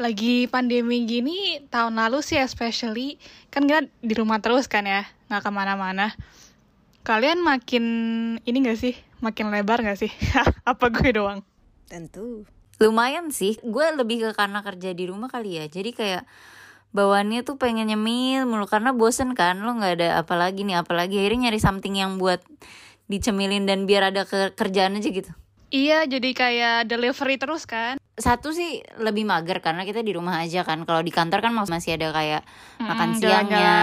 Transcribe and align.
lagi 0.00 0.48
pandemi 0.48 1.04
gini 1.04 1.60
tahun 1.68 2.00
lalu 2.00 2.24
sih 2.24 2.40
especially 2.40 3.20
kan 3.52 3.68
kita 3.68 3.84
di 4.00 4.14
rumah 4.16 4.40
terus 4.40 4.64
kan 4.64 4.88
ya 4.88 5.04
nggak 5.28 5.42
ke 5.44 5.50
mana-mana. 5.52 6.16
Kalian 7.02 7.42
makin 7.42 7.84
ini 8.46 8.62
gak 8.62 8.78
sih? 8.78 8.94
Makin 9.18 9.50
lebar 9.50 9.82
gak 9.82 9.98
sih? 9.98 10.12
Apa 10.70 10.86
gue 10.86 11.10
doang? 11.10 11.42
Tentu. 11.90 12.46
Lumayan 12.78 13.34
sih. 13.34 13.58
Gue 13.58 13.90
lebih 13.90 14.22
ke 14.22 14.30
karena 14.38 14.62
kerja 14.62 14.94
di 14.94 15.10
rumah 15.10 15.26
kali 15.26 15.58
ya. 15.58 15.66
Jadi 15.66 15.90
kayak 15.98 16.22
bawaannya 16.94 17.42
tuh 17.42 17.58
pengen 17.58 17.90
nyemil 17.90 18.46
mulu 18.46 18.70
karena 18.70 18.94
bosen 18.94 19.34
kan. 19.34 19.58
Lo 19.66 19.74
nggak 19.74 19.92
ada 19.98 20.08
apa 20.22 20.38
lagi 20.38 20.62
nih. 20.62 20.78
Apalagi 20.78 21.18
akhirnya 21.18 21.50
nyari 21.50 21.58
something 21.58 21.98
yang 21.98 22.22
buat 22.22 22.38
dicemilin 23.10 23.66
dan 23.66 23.82
biar 23.90 24.14
ada 24.14 24.22
ke 24.22 24.54
kerjaan 24.54 24.94
aja 24.94 25.10
gitu. 25.10 25.32
Iya 25.74 26.06
jadi 26.06 26.30
kayak 26.36 26.78
delivery 26.86 27.34
terus 27.34 27.66
kan 27.66 27.98
satu 28.12 28.52
sih 28.52 28.84
lebih 29.00 29.24
mager 29.24 29.64
karena 29.64 29.88
kita 29.88 30.04
di 30.04 30.12
rumah 30.12 30.44
aja 30.44 30.62
kan. 30.68 30.84
Kalau 30.84 31.00
di 31.00 31.08
kantor 31.08 31.40
kan 31.40 31.52
masih 31.56 31.96
ada 31.96 32.12
kayak 32.12 32.42
Mm-mm, 32.44 32.88
makan 32.92 33.10
siangnya 33.16 33.74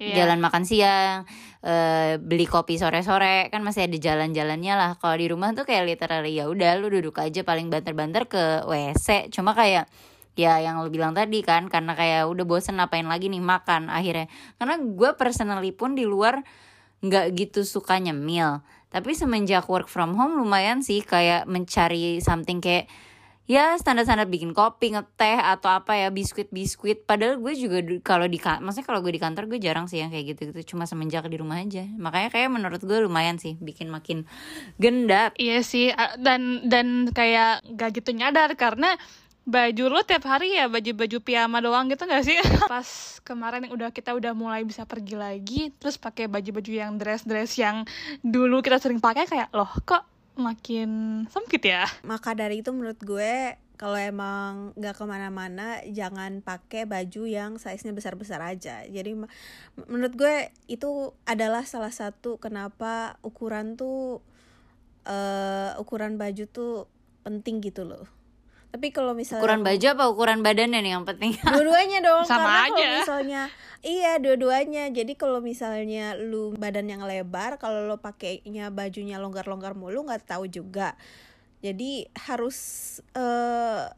Iya. 0.00 0.24
jalan 0.24 0.40
makan 0.40 0.64
siang 0.64 1.28
eh, 1.60 2.16
beli 2.16 2.48
kopi 2.48 2.80
sore 2.80 3.04
sore 3.04 3.52
kan 3.52 3.60
masih 3.60 3.84
ada 3.84 4.00
jalan-jalannya 4.00 4.72
lah. 4.72 4.90
Kalau 4.96 5.12
di 5.20 5.28
rumah 5.28 5.52
tuh 5.52 5.68
kayak 5.68 5.92
literally 5.92 6.40
ya 6.40 6.48
udah 6.48 6.80
lu 6.80 6.88
duduk 6.88 7.20
aja 7.20 7.44
paling 7.44 7.68
banter-banter 7.68 8.24
ke 8.24 8.64
wc 8.64 9.28
cuma 9.28 9.52
kayak 9.52 9.92
ya 10.40 10.56
yang 10.56 10.80
lu 10.80 10.88
bilang 10.88 11.12
tadi 11.12 11.44
kan 11.44 11.68
karena 11.68 11.92
kayak 11.92 12.32
udah 12.32 12.48
bosen 12.48 12.80
ngapain 12.80 13.04
lagi 13.04 13.28
nih 13.28 13.44
makan 13.44 13.92
akhirnya. 13.92 14.32
Karena 14.56 14.80
gue 14.80 15.10
personally 15.20 15.76
pun 15.76 15.92
di 15.92 16.08
luar 16.08 16.40
nggak 17.04 17.36
gitu 17.36 17.60
suka 17.68 18.00
nyemil. 18.00 18.64
Tapi 18.88 19.12
semenjak 19.12 19.68
work 19.68 19.92
from 19.92 20.16
home 20.16 20.40
lumayan 20.40 20.80
sih 20.80 21.04
kayak 21.04 21.44
mencari 21.44 22.24
something 22.24 22.64
kayak 22.64 22.88
ya 23.50 23.74
standar-standar 23.74 24.30
bikin 24.30 24.54
kopi 24.54 24.94
ngeteh 24.94 25.42
atau 25.42 25.74
apa 25.74 25.98
ya 25.98 26.14
biskuit 26.14 26.46
biskuit 26.54 27.02
padahal 27.02 27.42
gue 27.42 27.50
juga 27.58 27.82
kalau 28.06 28.30
di 28.30 28.38
maksudnya 28.38 28.86
kalau 28.86 29.02
gue 29.02 29.10
di 29.10 29.18
kantor 29.18 29.50
gue 29.50 29.58
jarang 29.58 29.90
sih 29.90 29.98
yang 29.98 30.14
kayak 30.14 30.38
gitu 30.38 30.54
gitu 30.54 30.74
cuma 30.74 30.86
semenjak 30.86 31.26
di 31.26 31.40
rumah 31.40 31.58
aja. 31.58 31.82
Makanya 31.86 32.28
kayak 32.30 32.48
menurut 32.52 32.80
gue 32.82 32.98
lumayan 33.02 33.40
sih 33.42 33.58
bikin 33.58 33.90
makin 33.90 34.28
gendap. 34.78 35.34
Iya 35.34 35.66
sih, 35.66 35.90
dan 36.20 36.66
dan 36.70 37.10
kayak 37.10 37.66
gak 37.74 37.90
gitu 37.98 38.14
nyadar. 38.14 38.54
Karena 38.54 38.94
baju 39.48 39.84
lo 39.90 40.00
tiap 40.06 40.28
hari 40.28 40.54
ya 40.54 40.70
baju-baju 40.70 41.18
piyama 41.24 41.58
doang 41.58 41.90
gitu 41.90 42.06
gak 42.06 42.22
sih? 42.22 42.36
Pas 42.72 43.18
kemarin 43.26 43.66
udah 43.72 43.90
kita 43.90 44.14
udah 44.14 44.30
mulai 44.36 44.62
bisa 44.62 44.86
pergi 44.86 45.16
lagi, 45.18 45.74
terus 45.80 45.98
pakai 45.98 46.30
baju-baju 46.30 46.70
yang 46.70 46.94
dress-dress 47.00 47.58
yang 47.58 47.82
dulu 48.22 48.62
kita 48.62 48.78
sering 48.78 49.02
pakai 49.02 49.26
kayak 49.26 49.50
loh 49.50 49.70
kok 49.82 50.06
makin 50.38 51.24
sempit 51.30 51.62
ya? 51.66 51.86
maka 52.06 52.34
dari 52.34 52.62
itu 52.62 52.70
menurut 52.70 52.98
gue 53.02 53.56
kalau 53.80 53.96
emang 53.96 54.76
nggak 54.76 54.92
ke 54.92 55.04
mana-mana 55.08 55.80
jangan 55.88 56.44
pakai 56.44 56.84
baju 56.84 57.24
yang 57.24 57.56
size 57.56 57.88
nya 57.88 57.96
besar-besar 57.96 58.44
aja 58.44 58.84
jadi 58.84 59.16
menurut 59.88 60.12
gue 60.12 60.52
itu 60.68 61.16
adalah 61.24 61.64
salah 61.64 61.88
satu 61.88 62.36
kenapa 62.36 63.16
ukuran 63.24 63.80
tuh 63.80 64.20
eh 65.08 65.72
ukuran 65.80 66.20
baju 66.20 66.44
tuh 66.44 66.84
penting 67.24 67.64
gitu 67.64 67.88
loh 67.88 68.04
tapi 68.70 68.94
kalau 68.94 69.18
misalnya 69.18 69.42
ukuran 69.42 69.60
baju 69.66 69.86
apa 69.90 70.04
ukuran 70.06 70.40
badannya 70.46 70.78
nih 70.78 70.92
yang 70.94 71.02
penting? 71.02 71.34
Dua-duanya 71.54 71.98
dong 72.06 72.22
Sama 72.22 72.38
karena 72.46 72.62
kalau 72.70 72.78
aja. 72.78 72.90
misalnya 73.02 73.42
iya 73.82 74.12
dua-duanya. 74.22 74.84
Jadi 74.94 75.12
kalau 75.18 75.42
misalnya 75.42 76.14
lu 76.14 76.54
badan 76.54 76.86
yang 76.86 77.02
lebar 77.02 77.58
kalau 77.58 77.90
lo 77.90 77.98
pakainya 77.98 78.70
bajunya 78.70 79.18
longgar-longgar 79.18 79.74
mulu 79.74 80.06
nggak 80.06 80.22
tahu 80.22 80.46
juga. 80.46 80.94
Jadi 81.60 82.06
harus 82.30 82.58
eh 83.18 83.90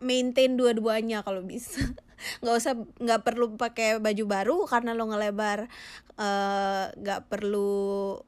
maintain 0.00 0.56
dua-duanya 0.56 1.20
kalau 1.20 1.44
bisa. 1.44 1.78
Nggak 2.42 2.56
usah 2.58 2.74
nggak 2.98 3.22
perlu 3.22 3.54
pakai 3.54 4.02
baju 4.02 4.24
baru 4.26 4.56
karena 4.66 4.90
lo 4.90 5.06
ngelebar 5.06 5.70
eh, 6.18 6.84
nggak 6.98 7.30
perlu 7.30 8.18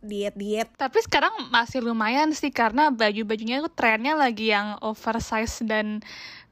diet 0.00 0.34
diet 0.34 0.68
Tapi 0.74 0.98
sekarang 1.00 1.48
masih 1.48 1.84
lumayan 1.84 2.32
sih 2.32 2.48
karena 2.48 2.88
baju-bajunya 2.88 3.60
tuh 3.60 3.72
trennya 3.72 4.16
lagi 4.16 4.48
yang 4.48 4.80
oversize 4.80 5.60
dan 5.62 6.00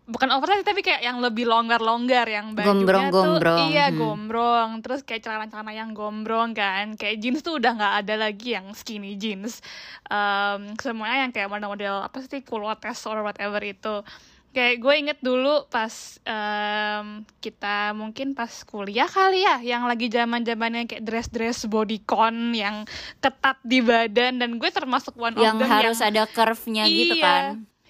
bukan 0.09 0.33
oversize 0.33 0.65
tapi 0.65 0.81
kayak 0.81 1.05
yang 1.05 1.21
lebih 1.21 1.45
longgar-longgar 1.45 2.25
yang 2.25 2.57
bajunya 2.57 2.73
Gombrong-gombrong. 3.13 3.59
tuh 3.61 3.69
iya 3.69 3.87
Hmm. 3.93 3.99
gombrong. 4.01 4.69
Terus 4.81 5.05
kayak 5.05 5.21
celana-celana 5.21 5.73
yang 5.73 5.93
gombrong 5.93 6.57
kan. 6.57 6.97
Kayak 6.97 7.21
jeans 7.21 7.41
tuh 7.45 7.61
udah 7.61 7.77
nggak 7.77 7.95
ada 8.05 8.15
lagi 8.17 8.57
yang 8.57 8.73
skinny 8.73 9.21
jeans. 9.21 9.61
Em, 10.09 10.73
semuanya 10.81 11.29
yang 11.29 11.33
kayak 11.33 11.53
model-model 11.53 12.09
apa 12.09 12.25
sih 12.25 12.41
culottes 12.41 13.05
or 13.05 13.21
whatever 13.21 13.61
itu 13.61 14.01
kayak 14.49 14.81
gue 14.81 14.95
inget 14.97 15.19
dulu 15.21 15.69
pas 15.69 15.93
em, 16.23 17.07
kita 17.39 17.93
mungkin 17.93 18.33
pas 18.33 18.51
kuliah 18.65 19.07
kali 19.07 19.45
ya 19.45 19.61
yang 19.61 19.85
lagi 19.85 20.09
zaman 20.09 20.43
zamannya 20.43 20.89
kayak 20.89 21.05
dress 21.05 21.29
dress 21.29 21.59
bodycon 21.65 22.53
yang 22.53 22.89
ketat 23.19 23.61
di 23.63 23.79
badan 23.79 24.41
dan 24.41 24.57
gue 24.57 24.71
termasuk 24.71 25.15
one 25.15 25.37
yang 25.37 25.55
of 25.55 25.63
them 25.63 25.71
harus 25.71 25.99
yang 25.99 26.11
ada 26.11 26.23
curve-nya 26.27 26.85
gitu 26.85 27.15
Iya. 27.17 27.25
kan 27.25 27.45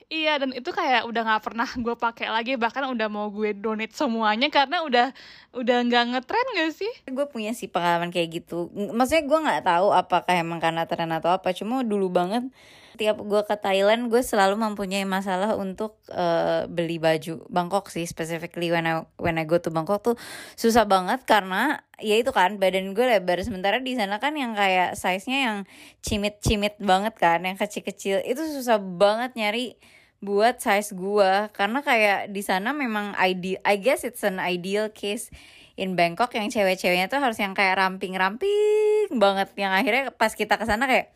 Iya 0.09 0.41
dan 0.41 0.57
itu 0.57 0.73
kayak 0.73 1.05
udah 1.05 1.21
nggak 1.21 1.45
pernah 1.45 1.69
gue 1.69 1.93
pakai 1.93 2.33
lagi 2.33 2.57
bahkan 2.57 2.89
udah 2.89 3.13
mau 3.13 3.29
gue 3.29 3.53
donate 3.53 3.93
semuanya 3.93 4.49
karena 4.49 4.81
udah 4.81 5.13
udah 5.53 5.77
nggak 5.85 6.05
ngetren 6.17 6.47
gak 6.57 6.73
sih? 6.73 6.93
gue 7.13 7.27
punya 7.29 7.53
sih 7.53 7.69
pengalaman 7.69 8.09
kayak 8.09 8.41
gitu 8.41 8.73
maksudnya 8.73 9.29
gue 9.29 9.39
nggak 9.45 9.63
tahu 9.69 9.93
apakah 9.93 10.33
emang 10.33 10.65
karena 10.65 10.89
tren 10.89 11.13
atau 11.13 11.29
apa 11.29 11.53
cuma 11.53 11.85
dulu 11.85 12.09
banget 12.09 12.49
tiap 12.97 13.21
gue 13.21 13.43
ke 13.45 13.57
Thailand 13.61 14.09
gue 14.09 14.25
selalu 14.25 14.57
mempunyai 14.57 15.05
masalah 15.05 15.61
untuk 15.61 16.01
eh, 16.09 16.65
beli 16.73 16.97
baju 16.97 17.45
Bangkok 17.53 17.93
sih 17.93 18.09
specifically 18.09 18.73
when 18.73 18.89
I 18.89 19.05
when 19.21 19.37
I 19.37 19.45
go 19.45 19.61
to 19.61 19.69
Bangkok 19.69 20.01
tuh 20.01 20.17
susah 20.57 20.89
banget 20.89 21.29
karena 21.29 21.85
ya 22.01 22.17
itu 22.17 22.33
kan 22.33 22.57
badan 22.57 22.97
gue 22.97 23.05
lebar 23.05 23.45
sementara 23.45 23.77
di 23.77 23.93
sana 23.93 24.17
kan 24.17 24.33
yang 24.41 24.57
kayak 24.57 24.97
size 24.97 25.29
nya 25.29 25.39
yang 25.53 25.59
cimit-cimit 26.01 26.81
banget 26.81 27.13
kan 27.21 27.45
yang 27.45 27.61
kecil-kecil 27.61 28.25
itu 28.25 28.41
susah 28.57 28.81
banget 28.81 29.37
nyari 29.37 29.77
buat 30.19 30.59
size 30.59 30.95
gua. 30.95 31.51
Karena 31.55 31.83
kayak 31.83 32.35
di 32.35 32.43
sana 32.43 32.75
memang 32.75 33.15
ideal 33.19 33.63
I 33.63 33.79
guess 33.79 34.03
it's 34.03 34.23
an 34.27 34.43
ideal 34.43 34.91
case 34.91 35.31
in 35.79 35.95
Bangkok 35.95 36.35
yang 36.35 36.51
cewek-ceweknya 36.51 37.07
tuh 37.07 37.23
harus 37.23 37.39
yang 37.39 37.55
kayak 37.55 37.79
ramping-ramping 37.79 39.15
banget. 39.15 39.55
Yang 39.55 39.73
akhirnya 39.79 40.05
pas 40.15 40.33
kita 40.35 40.59
ke 40.59 40.65
sana 40.67 40.91
kayak 40.91 41.15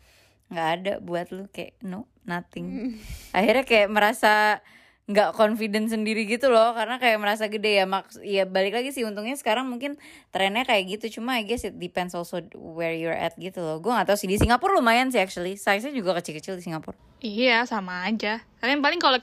nggak 0.51 0.69
ada 0.79 0.93
buat 1.03 1.31
lu. 1.35 1.51
Kayak 1.51 1.75
no 1.83 2.07
nothing. 2.23 2.99
Akhirnya 3.35 3.67
kayak 3.67 3.91
merasa 3.91 4.63
nggak 5.03 5.35
confident 5.35 5.91
sendiri 5.91 6.23
gitu 6.23 6.47
loh 6.47 6.71
karena 6.71 6.95
kayak 6.95 7.19
merasa 7.19 7.51
gede 7.51 7.83
ya 7.83 7.85
maks 7.89 8.23
ya 8.23 8.47
balik 8.47 8.71
lagi 8.71 8.95
sih 8.95 9.03
untungnya 9.03 9.35
sekarang 9.35 9.67
mungkin 9.67 9.99
trennya 10.31 10.63
kayak 10.63 10.95
gitu 10.95 11.19
cuma 11.19 11.35
I 11.35 11.43
guess 11.43 11.67
it 11.67 11.75
depends 11.75 12.15
also 12.15 12.39
where 12.55 12.95
you're 12.95 13.11
at 13.11 13.35
gitu 13.35 13.59
loh 13.59 13.83
gue 13.83 13.91
nggak 13.91 14.07
tahu 14.07 14.15
sih 14.15 14.31
di 14.31 14.39
Singapura 14.39 14.79
lumayan 14.79 15.11
sih 15.11 15.19
actually 15.19 15.59
size 15.59 15.83
nya 15.83 15.91
juga 15.91 16.15
kecil-kecil 16.15 16.55
di 16.55 16.63
Singapura 16.63 16.95
Iya 17.23 17.63
sama 17.63 18.03
aja. 18.03 18.43
Kalian 18.59 18.83
paling 18.83 18.99
kalau 18.99 19.15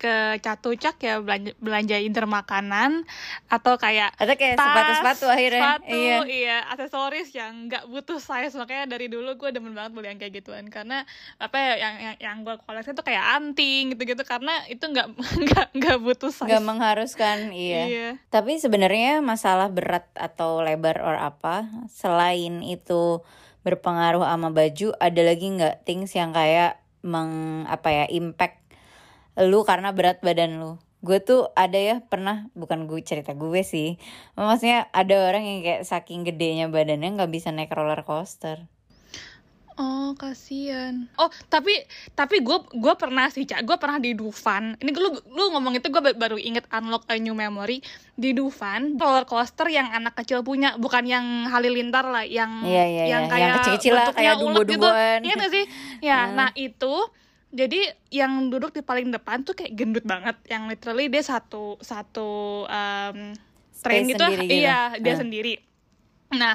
ke 0.00 0.40
Catucak 0.40 0.96
ya 1.04 1.20
belanja 1.20 1.52
belanja 1.60 2.00
inter 2.00 2.24
makanan 2.24 3.04
atau 3.52 3.76
kayak 3.76 4.16
atau 4.16 4.32
kayak 4.32 4.56
sepatu-sepatu 4.56 5.26
akhirnya. 5.28 5.62
sepatu, 5.76 5.92
iya. 5.92 6.18
iya 6.24 6.58
aksesoris 6.72 7.28
yang 7.36 7.68
nggak 7.68 7.84
butuh 7.92 8.16
size. 8.16 8.56
Makanya 8.56 8.88
dari 8.88 9.12
dulu 9.12 9.36
gue 9.36 9.52
demen 9.52 9.76
banget 9.76 9.92
beli 9.92 10.08
yang 10.08 10.16
kayak 10.16 10.40
gituan. 10.40 10.72
Karena 10.72 11.04
apa 11.36 11.56
ya 11.60 11.72
yang 11.76 11.94
yang, 12.00 12.16
yang 12.16 12.36
gue 12.48 12.56
koleksi 12.64 12.96
tuh 12.96 13.04
kayak 13.04 13.36
anting 13.36 13.92
gitu-gitu. 13.92 14.24
Karena 14.24 14.64
itu 14.72 14.80
nggak 14.80 15.08
nggak 15.44 15.66
nggak 15.76 15.98
butuh 16.00 16.32
size. 16.32 16.48
Nggak 16.48 16.64
mengharuskan 16.64 17.52
iya. 17.52 17.82
Iya. 17.84 18.08
Tapi 18.32 18.56
sebenarnya 18.56 19.20
masalah 19.20 19.68
berat 19.68 20.08
atau 20.16 20.64
lebar 20.64 21.04
or 21.04 21.20
apa 21.20 21.68
selain 21.92 22.64
itu 22.64 23.20
berpengaruh 23.60 24.24
sama 24.24 24.48
baju 24.48 24.96
ada 24.96 25.20
lagi 25.20 25.46
nggak 25.52 25.84
things 25.84 26.16
yang 26.16 26.32
kayak 26.32 26.80
meng 27.04 27.64
apa 27.68 27.88
ya 27.92 28.04
impact 28.08 28.59
lu 29.36 29.62
karena 29.62 29.90
berat 29.90 30.18
badan 30.20 30.58
lu. 30.58 30.72
Gue 31.00 31.16
tuh 31.18 31.48
ada 31.54 31.76
ya 31.76 31.96
pernah 32.02 32.50
bukan 32.52 32.84
gue 32.84 33.00
cerita 33.00 33.32
gue 33.32 33.62
sih. 33.62 33.96
Maksudnya 34.34 34.90
ada 34.90 35.16
orang 35.24 35.42
yang 35.42 35.58
kayak 35.60 35.82
saking 35.82 36.22
gedenya 36.22 36.68
badannya 36.68 37.16
nggak 37.16 37.30
bisa 37.30 37.48
naik 37.48 37.70
roller 37.70 38.02
coaster. 38.02 38.68
Oh 39.80 40.12
kasihan. 40.12 41.08
Oh 41.16 41.32
tapi 41.48 41.72
tapi 42.12 42.44
gue 42.44 42.58
gue 42.68 42.94
pernah 43.00 43.32
sih 43.32 43.48
cak 43.48 43.64
gue 43.64 43.76
pernah 43.80 43.96
di 43.96 44.12
Dufan. 44.12 44.76
Ini 44.76 44.92
lu 44.92 45.08
lu 45.24 45.56
ngomong 45.56 45.72
itu 45.72 45.88
gue 45.88 46.04
baru 46.12 46.36
inget 46.36 46.68
unlock 46.68 47.08
a 47.08 47.16
new 47.16 47.32
memory 47.32 47.80
di 48.12 48.36
Dufan 48.36 49.00
roller 49.00 49.24
coaster 49.24 49.72
yang 49.72 49.88
anak 49.88 50.20
kecil 50.20 50.44
punya 50.44 50.76
bukan 50.76 51.08
yang 51.08 51.24
halilintar 51.48 52.04
lah 52.04 52.28
yang 52.28 52.60
Iya, 52.60 52.84
iya, 52.84 53.04
yang 53.08 53.22
iya. 53.24 53.30
kayak 53.32 53.40
Yang 53.40 53.56
kecil-kecil 53.56 53.92
lah, 53.94 54.04
bentuknya 54.04 54.20
kayak 54.20 54.34
dumbo-dumboan. 54.36 54.92
gitu. 55.16 55.24
Iya 55.24 55.34
nggak 55.34 55.50
sih? 55.50 55.64
Ya 56.04 56.18
Hmm. 56.20 56.34
nah 56.36 56.50
itu 56.52 56.94
jadi 57.50 57.94
yang 58.14 58.48
duduk 58.48 58.70
di 58.70 58.82
paling 58.82 59.10
depan 59.10 59.42
tuh 59.42 59.58
kayak 59.58 59.74
gendut 59.74 60.06
banget 60.06 60.38
yang 60.46 60.70
literally 60.70 61.10
dia 61.10 61.22
satu 61.22 61.76
satu 61.82 62.64
um, 62.70 63.34
train 63.82 64.06
gitu, 64.06 64.22
gitu. 64.22 64.46
iya 64.46 64.94
dia 64.98 65.14
Hmm. 65.18 65.22
sendiri 65.26 65.54
Nah, 66.30 66.54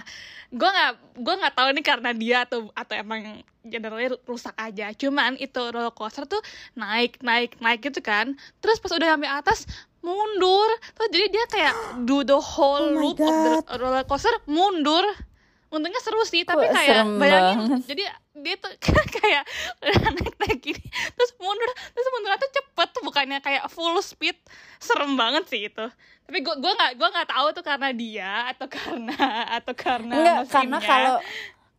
gue 0.56 0.70
nggak 0.72 1.20
gue 1.20 1.36
nggak 1.36 1.56
tahu 1.56 1.68
ini 1.76 1.82
karena 1.84 2.12
dia 2.16 2.48
atau 2.48 2.72
atau 2.72 2.96
emang 2.96 3.44
generally 3.68 4.08
rusak 4.24 4.56
aja. 4.56 4.96
Cuman 4.96 5.36
itu 5.36 5.60
roller 5.60 5.92
coaster 5.92 6.24
tuh 6.24 6.40
naik 6.80 7.20
naik 7.20 7.60
naik 7.60 7.84
gitu 7.84 8.00
kan. 8.00 8.40
Terus 8.64 8.80
pas 8.80 8.92
udah 8.96 9.20
sampai 9.20 9.28
atas 9.28 9.68
mundur. 10.00 10.70
Terus 10.96 11.10
jadi 11.12 11.28
dia 11.28 11.46
kayak 11.52 11.76
do 12.08 12.24
the 12.24 12.40
whole 12.40 12.88
Oh 12.96 13.04
loop 13.04 13.20
of 13.20 13.36
the 13.36 13.76
roller 13.76 14.08
coaster 14.08 14.32
mundur. 14.48 15.04
Untungnya 15.68 16.00
seru 16.00 16.24
sih, 16.24 16.48
tapi 16.48 16.72
Kok 16.72 16.72
kayak 16.72 17.04
bayangin 17.20 17.58
banget. 17.68 17.80
jadi 17.84 18.04
dia 18.36 18.56
tuh 18.60 18.72
kayak 19.22 19.44
udah 19.80 20.12
naik 20.12 20.36
naik 20.44 20.60
gini 20.60 20.86
terus 21.16 21.32
mundur 21.40 21.72
terus 21.96 22.08
mundurnya 22.12 22.40
tuh 22.44 22.52
cepet 22.52 22.90
bukannya 23.06 23.40
kayak 23.40 23.64
full 23.72 23.96
speed. 24.04 24.36
Serem 24.82 25.16
banget 25.16 25.48
sih 25.48 25.72
itu. 25.72 25.86
Tapi 26.26 26.38
gue 26.44 26.56
gue 26.60 26.72
nggak 26.76 26.92
gue 27.00 27.10
nggak 27.16 27.30
tahu 27.32 27.48
tuh 27.56 27.64
karena 27.64 27.90
dia 27.96 28.32
atau 28.52 28.68
karena 28.76 29.16
atau 29.56 29.74
karena 29.78 30.14
Enggak, 30.20 30.38
karena 30.52 30.78
kalau 30.84 31.16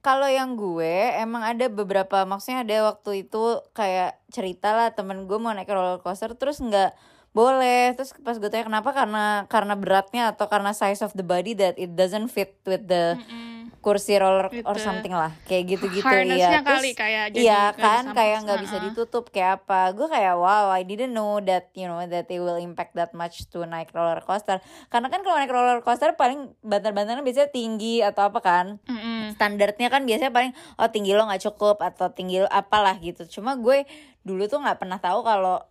kalau 0.00 0.28
yang 0.30 0.54
gue 0.54 1.18
emang 1.18 1.42
ada 1.42 1.66
beberapa 1.66 2.22
maksudnya 2.22 2.62
ada 2.62 2.94
waktu 2.94 3.26
itu 3.26 3.60
kayak 3.74 4.22
cerita 4.30 4.70
lah 4.70 4.88
temen 4.94 5.26
gue 5.26 5.38
mau 5.42 5.50
naik 5.50 5.68
roller 5.68 5.98
coaster 5.98 6.32
terus 6.38 6.62
nggak 6.62 6.94
boleh. 7.36 7.92
Terus 7.92 8.16
pas 8.24 8.40
gue 8.40 8.48
tanya 8.48 8.64
kenapa? 8.64 8.96
Karena 8.96 9.44
karena 9.52 9.74
beratnya 9.76 10.32
atau 10.32 10.48
karena 10.48 10.72
size 10.72 11.04
of 11.04 11.12
the 11.12 11.26
body 11.26 11.52
that 11.52 11.76
it 11.76 11.92
doesn't 11.92 12.32
fit 12.32 12.56
with 12.64 12.88
the 12.88 13.20
Mm-mm. 13.20 13.55
Kursi 13.86 14.18
roller 14.18 14.50
or 14.66 14.74
Gitu. 14.74 14.82
something 14.82 15.14
lah 15.14 15.30
kayak 15.46 15.78
gitu-gitu 15.78 16.02
ya 16.02 16.58
terus 16.58 16.82
kali 16.82 16.90
kayak 16.98 17.24
jadi 17.30 17.38
iya 17.38 17.62
kan 17.70 18.10
kayak 18.10 18.42
nggak 18.42 18.58
bisa 18.66 18.76
ditutup 18.82 19.30
kayak 19.30 19.62
apa. 19.62 19.94
Gue 19.94 20.10
kayak 20.10 20.34
wow 20.34 20.74
I 20.74 20.82
didn't 20.82 21.14
know 21.14 21.38
that 21.38 21.70
you 21.78 21.86
know 21.86 22.02
that 22.02 22.26
it 22.26 22.40
will 22.42 22.58
impact 22.58 22.98
that 22.98 23.14
much 23.14 23.46
to 23.54 23.62
naik 23.62 23.94
roller 23.94 24.18
coaster. 24.18 24.58
Karena 24.90 25.06
kan 25.06 25.22
kalau 25.22 25.38
naik 25.38 25.54
roller 25.54 25.78
coaster 25.86 26.18
paling 26.18 26.50
bantal-bantalnya 26.66 27.22
biasanya 27.22 27.54
tinggi 27.54 28.02
atau 28.02 28.26
apa 28.26 28.42
kan. 28.42 28.66
Mm-mm. 28.90 29.38
standarnya 29.38 29.86
kan 29.86 30.02
biasanya 30.02 30.32
paling 30.34 30.50
oh 30.80 30.88
tinggi 30.90 31.14
lo 31.14 31.22
nggak 31.28 31.46
cukup 31.46 31.78
atau 31.78 32.10
tinggi 32.10 32.42
lo 32.42 32.48
apalah 32.50 32.98
gitu. 32.98 33.22
Cuma 33.38 33.54
gue 33.54 33.86
dulu 34.26 34.50
tuh 34.50 34.58
nggak 34.58 34.82
pernah 34.82 34.98
tahu 34.98 35.22
kalau 35.22 35.62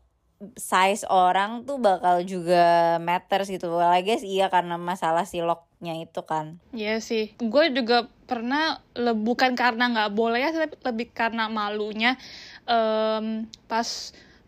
size 0.60 1.08
orang 1.08 1.64
tuh 1.64 1.80
bakal 1.80 2.20
juga 2.22 2.98
matters 3.00 3.48
gitu 3.48 3.72
well 3.72 3.88
I 3.90 4.04
guess 4.04 4.20
iya 4.22 4.52
karena 4.52 4.76
masalah 4.76 5.24
si 5.24 5.40
locknya 5.40 5.96
itu 5.96 6.22
kan 6.28 6.60
Iya 6.76 7.00
sih, 7.00 7.32
gue 7.40 7.66
juga 7.72 8.12
pernah 8.28 8.84
le- 9.00 9.16
bukan 9.16 9.56
karena 9.56 9.88
nggak 9.96 10.12
boleh 10.12 10.44
ya, 10.44 10.52
tapi 10.52 10.76
lebih 10.84 11.08
karena 11.16 11.48
malunya. 11.48 12.20
Em, 12.68 13.48
pas 13.72 13.88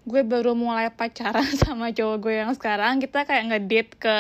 gue 0.04 0.22
baru 0.28 0.52
mulai 0.52 0.92
pacaran 0.92 1.48
sama 1.64 1.96
cowok 1.96 2.18
gue 2.20 2.34
yang 2.44 2.52
sekarang, 2.52 3.00
kita 3.00 3.24
kayak 3.24 3.48
ngedate 3.48 3.92
ke 3.96 4.18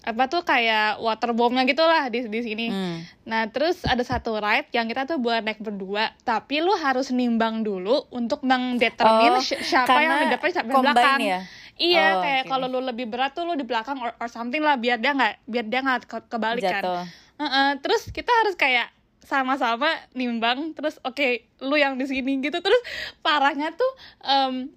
apa 0.00 0.24
tuh 0.24 0.40
kayak 0.40 0.98
waterbombnya 0.98 1.62
gitu 1.62 1.80
lah 1.80 2.06
di 2.06 2.24
di 2.24 2.40
sini. 2.40 2.66
Hmm. 2.68 3.02
Nah 3.24 3.46
terus 3.46 3.82
ada 3.82 4.00
satu 4.00 4.36
ride 4.36 4.70
yang 4.70 4.86
kita 4.86 5.04
tuh 5.04 5.18
buat 5.18 5.40
naik 5.40 5.58
berdua, 5.58 6.14
tapi 6.22 6.58
lu 6.58 6.72
harus 6.72 7.10
nimbang 7.10 7.60
dulu 7.60 8.06
untuk 8.08 8.40
mengdetermine 8.40 9.36
Oh, 9.36 9.42
si- 9.42 9.58
siapa 9.60 9.98
yang 9.98 10.22
di 10.22 10.26
depan 10.30 10.48
siapa 10.48 10.68
yang 10.68 10.82
belakang. 10.82 11.20
ya? 11.20 11.40
Iya, 11.74 12.06
Oh, 12.10 12.20
kayak 12.20 12.42
oke. 12.42 12.50
kalau 12.50 12.66
lu 12.66 12.80
lebih 12.80 13.06
berat 13.06 13.32
tuh 13.32 13.42
lu 13.42 13.54
di 13.54 13.62
belakang 13.62 13.98
or, 13.98 14.10
or 14.16 14.26
something 14.26 14.58
lah 14.58 14.74
biar 14.74 14.96
dia 14.96 15.14
nggak 15.14 15.46
biar 15.46 15.64
dia 15.64 15.80
nggak 15.80 16.00
ke, 16.04 16.18
kebalik 16.26 16.62
kan. 16.62 16.82
jatuh 16.82 17.02
Heeh, 17.38 17.68
terus 17.78 18.10
kita 18.10 18.34
harus 18.34 18.54
kayak 18.54 18.90
sama-sama 19.20 19.86
nimbang 20.10 20.72
terus 20.72 20.96
oke 21.00 21.22
lu 21.60 21.76
yang 21.76 21.94
di 21.94 22.02
sini 22.02 22.40
gitu 22.40 22.58
terus 22.58 22.80
parahnya 23.20 23.70
tuh 23.70 23.90
em, 24.20 24.72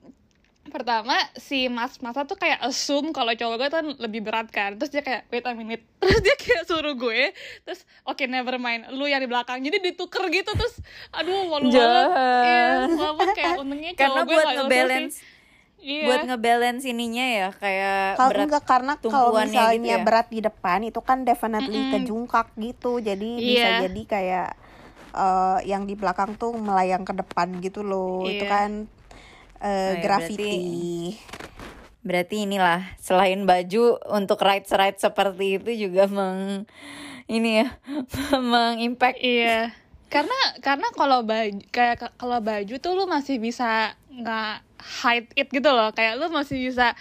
pertama 0.71 1.13
si 1.35 1.68
mas 1.68 2.00
masa 2.00 2.23
tuh 2.23 2.33
kayak 2.33 2.63
assume 2.63 3.12
kalau 3.12 3.29
cowok 3.31 3.56
gue 3.57 3.69
tuh 3.69 3.81
lebih 4.00 4.21
berat 4.23 4.47
kan 4.47 4.73
terus 4.73 4.89
dia 4.89 5.03
kayak 5.03 5.27
wait 5.27 5.44
a 5.44 5.51
minute 5.51 5.83
terus 6.00 6.19
dia 6.19 6.33
kayak 6.33 6.63
suruh 6.65 6.95
gue 6.95 7.35
terus 7.62 7.83
oke 8.01 8.23
never 8.25 8.56
mind 8.56 8.88
lu 8.89 9.06
yang 9.06 9.19
di 9.19 9.27
belakang 9.27 9.59
jadi 9.59 9.77
dituker 9.77 10.31
gitu 10.31 10.50
terus 10.51 10.79
aduh 11.12 11.45
malu 11.45 11.68
banget 11.68 12.07
Jahat. 12.07 12.44
iya 12.47 12.65
walaupun 12.89 13.27
kayak 13.31 13.56
untungnya 13.59 13.91
cowok 14.00 14.00
karena 14.00 14.21
gue 14.23 14.31
buat 14.33 14.47
ngebalance 14.57 15.15
iya 15.81 16.03
buat 16.07 16.21
ngebalance 16.23 16.83
ininya 16.85 17.25
ya 17.27 17.47
kayak 17.53 18.01
Kalau 18.15 18.29
berat 18.31 18.45
enggak 18.47 18.63
karena 18.65 18.94
kalau 18.95 19.03
tumpuannya 19.03 19.45
misalnya 19.50 19.75
gitu 19.75 19.89
ya? 19.91 19.97
berat 20.01 20.27
di 20.29 20.39
depan 20.41 20.79
itu 20.83 21.00
kan 21.01 21.18
definitely 21.23 21.73
Mm-mm. 21.81 21.91
kejungkak 21.94 22.47
gitu. 22.56 22.91
Jadi 23.00 23.29
bisa 23.41 23.68
Iya. 23.68 23.81
jadi 23.88 24.01
kayak 24.06 24.50
eh, 25.12 25.59
yang 25.68 25.83
di 25.83 25.95
belakang 25.95 26.38
tuh 26.38 26.53
melayang 26.56 27.03
ke 27.03 27.13
depan 27.13 27.47
gitu 27.59 27.81
loh. 27.81 28.29
Itu 28.29 28.45
Iya. 28.45 28.51
kan 28.53 28.69
Oh 29.61 29.67
ya, 29.67 30.01
graffiti. 30.01 31.15
berarti 32.01 32.49
inilah 32.49 32.81
selain 32.97 33.45
baju 33.45 34.01
untuk 34.09 34.41
rides 34.41 34.73
rides 34.73 34.99
seperti 34.99 35.61
itu 35.61 35.85
juga 35.85 36.09
meng 36.09 36.65
ini 37.29 37.61
ya 37.61 37.67
mengimpact 38.41 39.21
Iya. 39.21 39.69
Karena 40.11 40.35
karena 40.59 40.91
kalau 40.91 41.23
baju 41.23 41.61
kayak 41.69 42.17
kalau 42.17 42.41
baju 42.41 42.75
tuh 42.75 42.91
lu 42.91 43.05
masih 43.05 43.37
bisa 43.37 43.95
nggak 44.11 44.59
hide 44.99 45.29
it 45.37 45.47
gitu 45.47 45.69
loh. 45.71 45.93
Kayak 45.95 46.19
lu 46.19 46.27
masih 46.27 46.59
bisa 46.59 46.91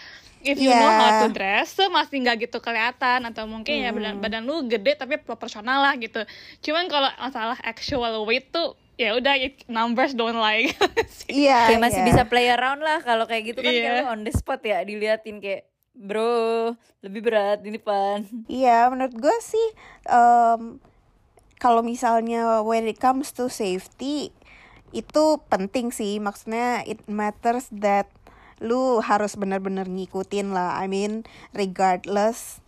if 0.40 0.56
you 0.56 0.70
know 0.70 0.78
Iya. 0.86 0.94
how 0.94 1.10
to 1.20 1.28
dress 1.28 1.74
tuh 1.74 1.90
masih 1.90 2.22
nggak 2.22 2.46
gitu 2.46 2.60
kelihatan 2.60 3.26
atau 3.26 3.44
mungkin 3.44 3.82
ya 3.82 3.90
badan 3.90 4.14
Hmm. 4.14 4.22
badan 4.22 4.42
lu 4.46 4.62
gede 4.64 4.94
tapi 4.94 5.18
proporsional 5.18 5.82
lah 5.82 5.98
gitu. 5.98 6.22
Cuman 6.62 6.86
kalau 6.86 7.10
masalah 7.18 7.58
actual 7.60 8.22
weight 8.24 8.48
tuh 8.48 8.78
ya 9.00 9.16
udah 9.16 9.32
numbers 9.66 10.12
don't 10.12 10.36
lie 10.36 10.68
sih. 11.08 11.32
Iya. 11.48 11.72
kayak 11.72 11.80
masih 11.80 12.00
iya. 12.04 12.08
bisa 12.12 12.22
play 12.28 12.52
around 12.52 12.84
lah 12.84 13.00
kalau 13.00 13.24
kayak 13.24 13.56
gitu 13.56 13.64
kan 13.64 13.72
Iya. 13.72 14.04
kayak 14.04 14.12
on 14.12 14.20
the 14.28 14.32
spot 14.36 14.60
ya 14.60 14.84
diliatin 14.84 15.40
kayak 15.40 15.64
bro 15.96 16.76
lebih 17.00 17.20
berat 17.24 17.64
di 17.64 17.72
depan 17.72 18.28
Iya, 18.46 18.92
menurut 18.92 19.16
gue 19.16 19.36
sih 19.40 19.68
em, 20.04 20.76
kalau 21.56 21.80
misalnya 21.80 22.60
when 22.60 22.84
it 22.84 23.00
comes 23.00 23.32
to 23.32 23.48
safety 23.48 24.32
itu 24.90 25.24
penting 25.46 25.94
sih. 25.94 26.18
Maksudnya 26.18 26.82
it 26.86 26.98
matters 27.06 27.70
that 27.70 28.10
lu 28.60 29.00
harus 29.00 29.38
benar-benar 29.38 29.88
ngikutin 29.88 30.52
lah. 30.52 30.76
I 30.76 30.90
mean 30.90 31.24
regardless 31.56 32.60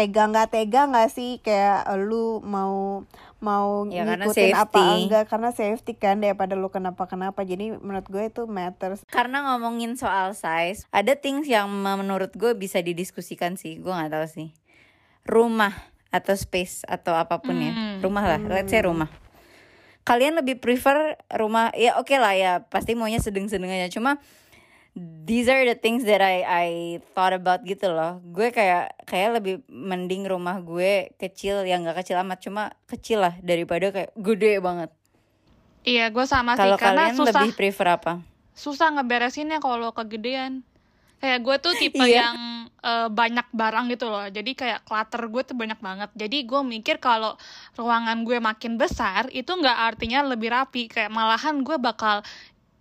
tega 0.00 0.24
nggak 0.24 0.48
tega 0.48 0.88
nggak 0.88 1.12
sih? 1.12 1.44
Kayak 1.44 1.84
lu 2.00 2.40
mau 2.40 3.04
mau 3.38 3.84
Ya, 3.84 4.04
ngikutin 4.04 4.52
apa 4.52 4.72
safety. 4.72 4.96
enggak? 5.04 5.24
Karena 5.28 5.48
safety 5.50 5.92
kan 5.94 6.16
daripada 6.18 6.56
lu 6.56 6.68
kenapa-kenapa. 6.68 7.44
Jadi 7.44 7.76
menurut 7.76 8.04
gue 8.06 8.24
itu 8.26 8.48
matters. 8.48 9.04
karena 9.06 9.44
ngomongin 9.44 9.94
soal 9.94 10.32
size 10.32 10.88
ada 10.88 11.12
things 11.14 11.44
yang 11.44 11.68
menurut 11.68 12.32
gue 12.32 12.52
bisa 12.54 12.80
didiskusikan 12.80 13.54
sih. 13.54 13.76
Gue 13.76 13.92
nggak 13.92 14.08
tahu 14.10 14.26
sih. 14.26 14.48
Rumah 15.24 15.72
atau 16.10 16.34
space 16.34 16.82
atau 16.84 17.14
apa 17.14 17.38
pun 17.38 17.54
ya. 17.54 17.70
Hmm. 17.70 18.00
rumah 18.00 18.24
lah. 18.26 18.40
Let's 18.40 18.68
say 18.68 18.80
rumah. 18.80 19.12
Kalian 20.00 20.34
lebih 20.34 20.58
prefer 20.58 21.14
rumah 21.30 21.70
ya 21.76 22.00
oke 22.00 22.16
lah 22.16 22.32
ya. 22.32 22.52
Pasti 22.66 22.96
maunya 22.96 23.20
sedeng-sedeng 23.20 23.68
aja. 23.68 23.92
Cuma 23.92 24.16
these 25.24 25.48
are 25.48 25.64
the 25.64 25.78
things 25.78 26.04
that 26.04 26.20
I 26.20 26.44
I 26.44 26.68
thought 27.16 27.32
about 27.32 27.64
gitu 27.64 27.88
loh 27.88 28.20
gue 28.20 28.52
kayak 28.52 28.92
kayak 29.08 29.40
lebih 29.40 29.54
mending 29.66 30.28
rumah 30.28 30.60
gue 30.60 31.16
kecil 31.16 31.64
yang 31.64 31.86
nggak 31.88 32.04
kecil 32.04 32.20
amat 32.20 32.38
cuma 32.44 32.62
kecil 32.84 33.24
lah 33.24 33.34
daripada 33.40 33.88
kayak 33.88 34.12
gede 34.16 34.60
banget 34.60 34.90
Iya, 35.80 36.12
gue 36.12 36.28
sama 36.28 36.60
sih 36.60 36.60
kalau 36.60 36.76
karena 36.76 37.08
kalian 37.08 37.16
susah 37.16 37.40
lebih 37.40 37.56
prefer 37.56 37.88
apa 37.88 38.20
susah 38.60 38.92
ngeberesinnya 38.92 39.56
kalau 39.64 39.88
kegedean. 39.96 40.60
Kayak 41.20 41.40
gue 41.44 41.56
tuh 41.60 41.72
tipe 41.76 42.00
Iya. 42.00 42.28
yang 42.28 42.36
eh, 42.80 43.08
banyak 43.12 43.48
barang 43.52 43.92
gitu 43.92 44.08
loh. 44.08 44.24
Jadi 44.28 44.56
kayak 44.56 44.84
clutter 44.88 45.28
gue 45.28 45.42
tuh 45.44 45.56
banyak 45.56 45.80
banget. 45.80 46.10
Jadi 46.16 46.44
gue 46.48 46.60
mikir 46.60 46.96
kalau 46.96 47.36
ruangan 47.76 48.24
gue 48.24 48.40
makin 48.40 48.76
besar 48.80 49.28
itu 49.32 49.48
nggak 49.48 49.78
artinya 49.96 50.24
lebih 50.24 50.48
rapi. 50.52 50.88
Kayak 50.88 51.12
malahan 51.12 51.60
gue 51.60 51.76
bakal 51.76 52.24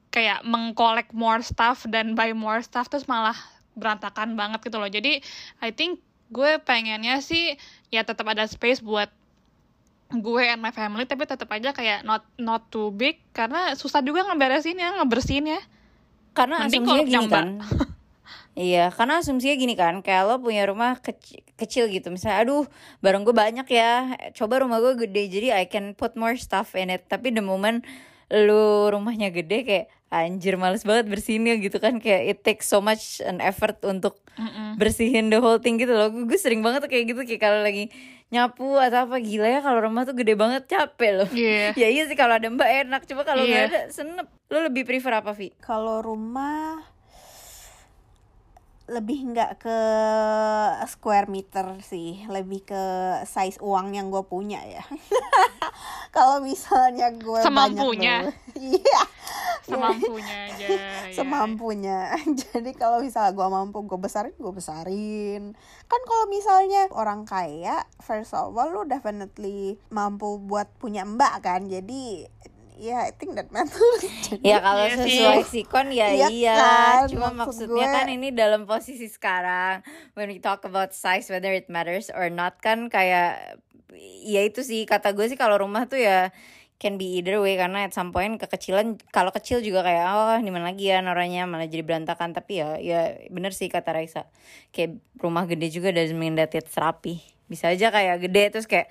kayak 0.10 0.42
mengkolek 0.46 1.13
more 1.13 1.42
stuff 1.46 1.86
dan 1.89 2.18
buy 2.18 2.34
more 2.34 2.62
stuff 2.66 2.89
terus 2.89 3.06
malah 3.06 3.38
berantakan 3.78 4.34
banget 4.34 4.60
gitu 4.66 4.78
loh. 4.82 4.89
Jadi 4.89 5.22
I 5.62 5.70
think 5.72 6.01
gue 6.30 6.62
pengennya 6.62 7.22
sih 7.25 7.58
ya 7.89 8.06
tetap 8.06 8.25
ada 8.30 8.46
space 8.46 8.86
buat 8.86 9.10
gue 10.10 10.44
and 10.46 10.62
my 10.62 10.74
family 10.74 11.06
tapi 11.06 11.30
tetap 11.30 11.50
aja 11.54 11.70
kayak 11.70 12.01
not 12.01 12.25
not 12.42 12.66
too 12.74 12.89
big 12.89 13.22
karena 13.30 13.78
susah 13.78 14.01
juga 14.01 14.25
ngeberesin 14.25 14.78
ya 14.78 14.98
ngebersihin 14.98 15.54
ya 15.54 15.62
karena 16.34 16.66
Mending 16.66 16.82
asumsinya 16.82 17.06
gini 17.06 17.13
nyamba. 17.13 17.38
kan 17.38 17.48
iya 18.70 18.86
karena 18.89 19.22
asumsinya 19.22 19.56
gini 19.58 19.74
kan 19.78 20.01
kayak 20.01 20.25
lo 20.25 20.36
punya 20.42 20.66
rumah 20.66 20.98
kecil, 20.98 21.46
kecil 21.54 21.86
gitu 21.94 22.10
misalnya 22.10 22.42
aduh 22.42 22.66
barang 23.06 23.22
gue 23.22 23.36
banyak 23.38 23.68
ya 23.70 24.18
coba 24.34 24.66
rumah 24.66 24.82
gue 24.82 25.06
gede 25.06 25.30
jadi 25.30 25.62
I 25.62 25.70
can 25.70 25.94
put 25.94 26.18
more 26.18 26.34
stuff 26.42 26.74
in 26.74 26.89
it 26.89 27.06
tapi 27.06 27.30
the 27.30 27.46
moment 27.46 27.86
lu 28.34 28.89
rumahnya 28.89 29.30
gede 29.30 29.58
kayak 29.62 29.86
anjir 30.10 30.54
males 30.56 30.82
banget 30.82 31.06
bersihinnya 31.08 31.58
gitu 31.58 31.78
kan 31.78 31.98
kayak 31.98 32.24
it 32.28 32.39
takes 32.39 32.66
so 32.66 32.80
much 32.80 33.22
an 33.22 33.38
effort 33.39 33.78
untuk 33.84 34.18
Mm-mm. 34.34 34.74
bersihin 34.75 35.28
the 35.28 35.38
whole 35.38 35.58
thing 35.58 35.75
gitu 35.75 35.92
loh 35.92 36.10
gue 36.10 36.34
sering 36.36 36.60
banget 36.60 36.82
tuh 36.82 36.89
kayak 36.89 37.06
gitu 37.08 37.22
kayak 37.24 37.39
kalau 37.39 37.60
lagi 37.60 37.94
nyapu 38.28 38.74
atau 38.75 39.06
apa 39.06 39.18
gila 39.18 39.46
ya 39.48 39.60
kalau 39.60 39.82
rumah 39.82 40.04
tuh 40.04 40.13
gede 40.13 40.34
banget 40.34 40.66
capek 40.66 41.12
loh 41.16 41.30
Iya. 41.32 41.74
ya 41.82 41.88
iya 41.88 42.04
sih 42.04 42.13
kalau 42.13 42.34
ada 42.34 42.46
mbak 42.46 42.70
enak 42.84 43.01
coba 43.06 43.22
kalau 43.24 43.42
nggak 43.44 43.58
Iya. 43.60 43.70
ada 43.70 43.82
senep 43.88 44.28
lo 44.48 44.60
lebih 44.63 44.84
prefer 44.84 45.13
apa 45.16 45.30
Vi? 45.32 45.54
Kalau 45.60 46.00
rumah 46.00 46.82
lebih 48.88 49.22
nggak 49.30 49.62
ke 49.62 49.78
square 50.88 51.30
meter 51.30 51.78
sih 51.80 52.25
lebih 52.25 52.66
ke 52.66 52.84
size 53.24 53.62
uang 53.62 53.94
yang 53.94 54.10
gue 54.10 54.25
punya 54.25 54.58
ya 54.63 54.82
kalau 56.16 56.42
misalnya 56.42 57.13
gue 57.13 57.38
Semampunya. 57.39 58.25
duit 58.25 58.34
iya 58.82 59.01
semampunya 59.71 60.35
aja 60.45 60.65
ya. 60.73 60.89
semampunya 61.11 61.99
jadi 62.43 62.71
kalau 62.73 62.99
misalnya 62.99 63.31
gue 63.31 63.47
mampu 63.47 63.77
gue 63.83 63.95
besarin 63.97 64.33
gue 64.33 64.51
besarin 64.51 65.43
kan 65.85 66.01
kalau 66.03 66.25
misalnya 66.25 66.89
orang 66.91 67.23
kaya 67.23 67.81
first 67.97 68.31
of 68.31 68.51
all 68.51 68.67
lu 68.67 68.83
definitely 68.83 69.59
mampu 69.88 70.38
buat 70.39 70.71
punya 70.75 71.03
mbak 71.03 71.41
kan 71.41 71.65
jadi 71.65 72.25
ya 72.75 73.03
I 73.03 73.11
think 73.11 73.35
that 73.35 73.49
matters 73.49 74.07
Ya 74.39 74.57
kalau 74.57 74.88
Iya 74.88 74.95
sih. 74.97 75.19
sesuai 75.19 75.41
sikon 75.43 75.88
ya 75.89 76.07
Iya 76.09 76.27
iya. 76.29 76.55
kan, 76.55 77.01
Cuma 77.07 77.27
maksud 77.35 77.67
maksudnya 77.67 77.85
gue- 77.85 77.93
kan 77.93 78.07
ini 78.07 78.27
dalam 78.31 78.63
posisi 78.63 79.05
sekarang 79.05 79.83
when 80.13 80.27
we 80.27 80.39
talk 80.39 80.63
about 80.63 80.91
size 80.91 81.27
whether 81.27 81.51
it 81.51 81.67
matters 81.67 82.07
or 82.09 82.29
not 82.29 82.55
kan 82.57 82.88
kayak 82.88 83.59
ya 84.21 84.41
itu 84.41 84.61
sih 84.61 84.85
kata 84.85 85.11
gue 85.11 85.25
sih 85.25 85.35
kalau 85.35 85.59
rumah 85.59 85.85
tuh 85.85 85.97
ya 85.97 86.31
can 86.79 86.95
be 86.95 87.19
either 87.19 87.43
way 87.43 87.59
karena 87.59 87.83
at 87.86 87.91
some 87.91 88.15
point 88.15 88.39
kekecilan 88.39 88.95
kalau 89.12 89.36
kecil 89.36 89.59
juga 89.59 89.83
kayak 89.83 90.05
oh 90.15 90.39
mana 90.48 90.71
lagi 90.71 90.88
ya 90.88 91.03
naruhnya 91.03 91.43
malah 91.43 91.67
jadi 91.67 91.83
berantakan. 91.83 92.31
Tapi 92.31 92.63
ya 92.63 92.79
ya 92.79 93.00
bener 93.27 93.51
sih 93.51 93.67
kata 93.67 93.91
Raisa. 93.91 94.31
Kayak 94.71 95.03
rumah 95.19 95.43
gede 95.43 95.67
juga 95.69 95.91
doesn't 95.91 96.15
mean 96.15 96.39
that 96.39 96.55
rapi. 96.55 97.19
Bisa 97.51 97.69
aja 97.69 97.91
kayak 97.91 98.24
gede 98.24 98.43
terus 98.55 98.65
kayak 98.65 98.88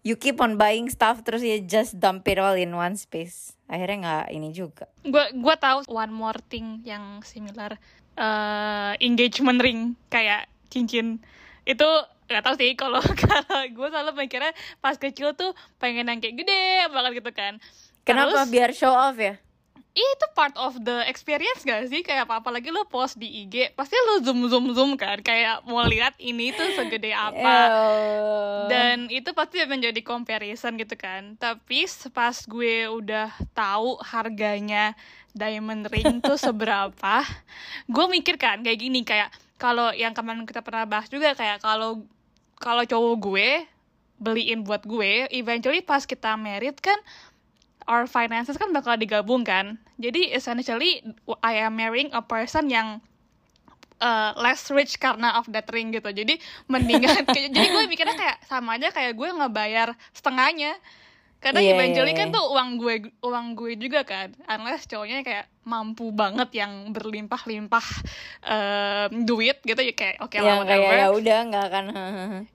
you 0.00 0.16
keep 0.16 0.40
on 0.40 0.56
buying 0.56 0.88
stuff 0.88 1.20
terus 1.20 1.44
ya 1.44 1.60
just 1.60 2.00
dump 2.00 2.24
it 2.24 2.40
all 2.40 2.56
in 2.56 2.72
one 2.72 2.96
space. 2.96 3.52
Akhirnya 3.68 3.96
nggak 4.00 4.26
ini 4.32 4.48
juga. 4.56 4.88
Gue 5.04 5.28
gue 5.36 5.54
tahu 5.60 5.84
one 5.92 6.10
more 6.10 6.40
thing 6.48 6.80
yang 6.88 7.20
similar 7.20 7.76
eh, 8.16 8.92
engagement 9.04 9.60
ring 9.60 10.00
kayak 10.08 10.48
cincin. 10.72 11.20
Itu 11.68 11.84
nggak 12.28 12.44
tahu 12.44 12.54
sih 12.60 12.76
kalau 12.76 13.00
kalau 13.24 13.60
gue 13.66 13.88
selalu 13.88 14.12
mikirnya 14.14 14.52
pas 14.84 14.94
kecil 15.00 15.32
tuh 15.32 15.56
pengen 15.80 16.06
yang 16.06 16.20
kayak 16.20 16.44
gede 16.44 16.88
banget 16.92 17.24
gitu 17.24 17.30
kan. 17.32 17.56
Kenapa? 18.04 18.44
Terus, 18.44 18.52
biar 18.52 18.70
show 18.76 18.92
off 18.92 19.16
ya? 19.16 19.36
Itu 19.98 20.26
part 20.30 20.54
of 20.54 20.78
the 20.78 21.02
experience 21.10 21.66
gak 21.66 21.90
sih? 21.90 22.06
Kayak 22.06 22.30
apa 22.30 22.38
apalagi 22.38 22.70
lo 22.70 22.86
post 22.86 23.18
di 23.18 23.42
IG 23.44 23.74
pasti 23.74 23.98
lo 23.98 24.22
zoom 24.22 24.46
zoom 24.46 24.70
zoom 24.70 24.90
kan? 24.94 25.18
Kayak 25.20 25.66
mau 25.66 25.82
lihat 25.82 26.14
ini 26.22 26.54
tuh 26.54 26.70
segede 26.78 27.10
apa. 27.10 27.56
Dan 28.70 29.10
itu 29.10 29.34
pasti 29.34 29.58
menjadi 29.66 29.98
comparison 30.06 30.78
gitu 30.78 30.94
kan. 30.94 31.34
Tapi 31.36 31.84
pas 32.14 32.36
gue 32.46 32.86
udah 32.86 33.34
tahu 33.52 33.98
harganya 34.06 34.94
diamond 35.34 35.86
ring 35.90 36.18
tuh 36.22 36.38
seberapa 36.50 37.22
gue 37.86 38.06
mikir 38.10 38.40
kan 38.40 38.62
kayak 38.64 38.78
gini 38.80 39.06
kayak 39.06 39.30
kalau 39.58 39.90
yang 39.94 40.14
kemarin 40.14 40.46
kita 40.46 40.62
pernah 40.62 40.86
bahas 40.86 41.10
juga 41.10 41.34
kayak 41.34 41.62
kalau 41.62 42.06
kalau 42.58 42.82
cowok 42.82 43.14
gue 43.18 43.48
beliin 44.18 44.66
buat 44.66 44.82
gue 44.82 45.30
eventually 45.30 45.78
pas 45.78 46.02
kita 46.02 46.34
married 46.34 46.74
kan 46.82 46.98
our 47.88 48.04
finances 48.04 48.60
kan 48.60 48.68
bakal 48.70 48.94
digabung 48.94 49.42
kan. 49.42 49.80
Jadi 49.96 50.28
essentially 50.30 51.00
I 51.40 51.64
am 51.64 51.74
marrying 51.74 52.12
a 52.12 52.20
person 52.20 52.68
yang 52.68 53.00
uh, 53.98 54.36
less 54.36 54.68
rich 54.68 55.00
karena 55.00 55.40
of 55.40 55.48
that 55.48 55.64
ring 55.72 55.88
gitu. 55.90 56.12
Jadi 56.12 56.36
mendingan 56.68 57.24
kayak- 57.26 57.48
jadi 57.48 57.66
gue 57.72 57.84
mikirnya 57.88 58.12
kayak 58.12 58.44
sama 58.44 58.76
aja 58.76 58.92
kayak 58.92 59.16
gue 59.16 59.28
ngebayar 59.32 59.96
setengahnya 60.12 60.76
karena 61.38 61.60
Iya, 61.60 61.70
eventually 61.72 62.12
iya, 62.12 62.18
kan 62.18 62.28
iya. 62.28 62.34
tuh 62.34 62.44
uang 62.48 62.70
gue 62.76 62.94
uang 63.20 63.46
gue 63.54 63.72
juga 63.76 64.02
kan 64.02 64.28
unless 64.48 64.84
cowoknya 64.84 65.22
kayak 65.22 65.46
mampu 65.62 66.10
banget 66.10 66.50
yang 66.52 66.90
berlimpah-limpah 66.90 67.86
em, 68.40 69.22
duit 69.22 69.60
gitu 69.60 69.78
ya 69.78 69.92
kayak 69.92 70.16
oke 70.18 70.34
lah 70.34 70.42
yang 70.44 70.58
kayak 70.62 70.80
whatever 70.80 70.96
ya 70.96 71.08
udah 71.12 71.38
nggak 71.44 71.64
akan 71.64 71.84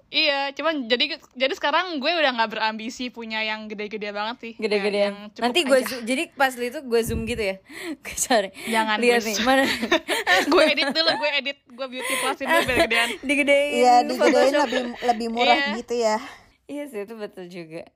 iya 0.10 0.40
cuman 0.52 0.86
jadi 0.86 1.06
jadi 1.32 1.54
sekarang 1.54 1.98
gue 1.98 2.12
udah 2.12 2.32
nggak 2.34 2.52
berambisi 2.52 3.08
punya 3.08 3.40
yang 3.40 3.66
gede-gede 3.66 4.12
banget 4.12 4.36
sih 4.42 4.54
Kayak 4.58 4.84
yang 4.90 5.18
cukup 5.30 5.44
Nanti 5.44 5.60
gue 5.62 5.80
aja. 5.80 5.96
jadi 6.02 6.24
pas 6.34 6.52
itu 6.52 6.80
gue 6.82 7.02
zoom 7.02 7.24
gitu 7.24 7.40
ya. 7.42 7.56
Gue 8.04 8.16
cari. 8.16 8.50
Jangan, 8.66 8.98
lihat 9.00 9.22
nih 9.22 9.36
mana 9.42 9.64
gue 10.52 10.64
edit 10.66 10.92
dulu 10.92 11.10
gue 11.14 11.30
edit 11.34 11.58
gue 11.66 11.88
beauty 11.88 12.14
plusin 12.20 12.46
dulu 12.46 12.62
biar 12.66 12.78
gedean 12.84 13.10
digedein. 13.30 13.72
Iya 13.74 13.94
digedein 14.04 14.54
lebih 14.60 14.82
lebih 15.02 15.28
murah 15.30 15.56
Iya. 15.56 15.78
gitu 15.78 15.96
ya 15.96 16.18
Iya 16.64 16.84
sih 16.88 17.00
itu 17.04 17.14
betul 17.16 17.46
juga. 17.48 17.88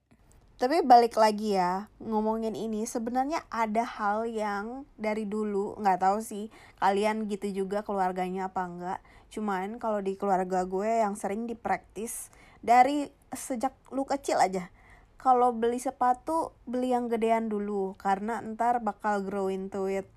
Tapi 0.58 0.82
balik 0.82 1.22
lagi 1.22 1.54
ya 1.54 1.86
ngomongin 2.02 2.58
ini 2.58 2.90
sebenarnya 2.90 3.46
ada 3.54 3.86
hal 3.86 4.26
yang 4.26 4.90
dari 4.98 5.30
dulu 5.30 5.78
nggak 5.78 6.02
tahu 6.02 6.18
sih 6.18 6.50
kalian 6.82 7.30
gitu 7.30 7.62
juga 7.62 7.86
keluarganya 7.86 8.50
apa 8.50 8.66
enggak. 8.66 9.00
Cuman 9.30 9.78
kalau 9.78 10.02
di 10.02 10.18
keluarga 10.18 10.66
gue 10.66 11.06
yang 11.06 11.14
sering 11.14 11.46
dipraktis 11.46 12.34
dari 12.66 13.06
sejak 13.30 13.70
lu 13.94 14.02
kecil 14.10 14.42
aja. 14.42 14.74
Kalau 15.22 15.54
beli 15.54 15.78
sepatu 15.78 16.58
beli 16.66 16.90
yang 16.90 17.06
gedean 17.06 17.54
dulu 17.54 17.94
karena 18.02 18.42
ntar 18.42 18.82
bakal 18.82 19.22
grow 19.22 19.54
into 19.54 19.86
it. 19.86 20.10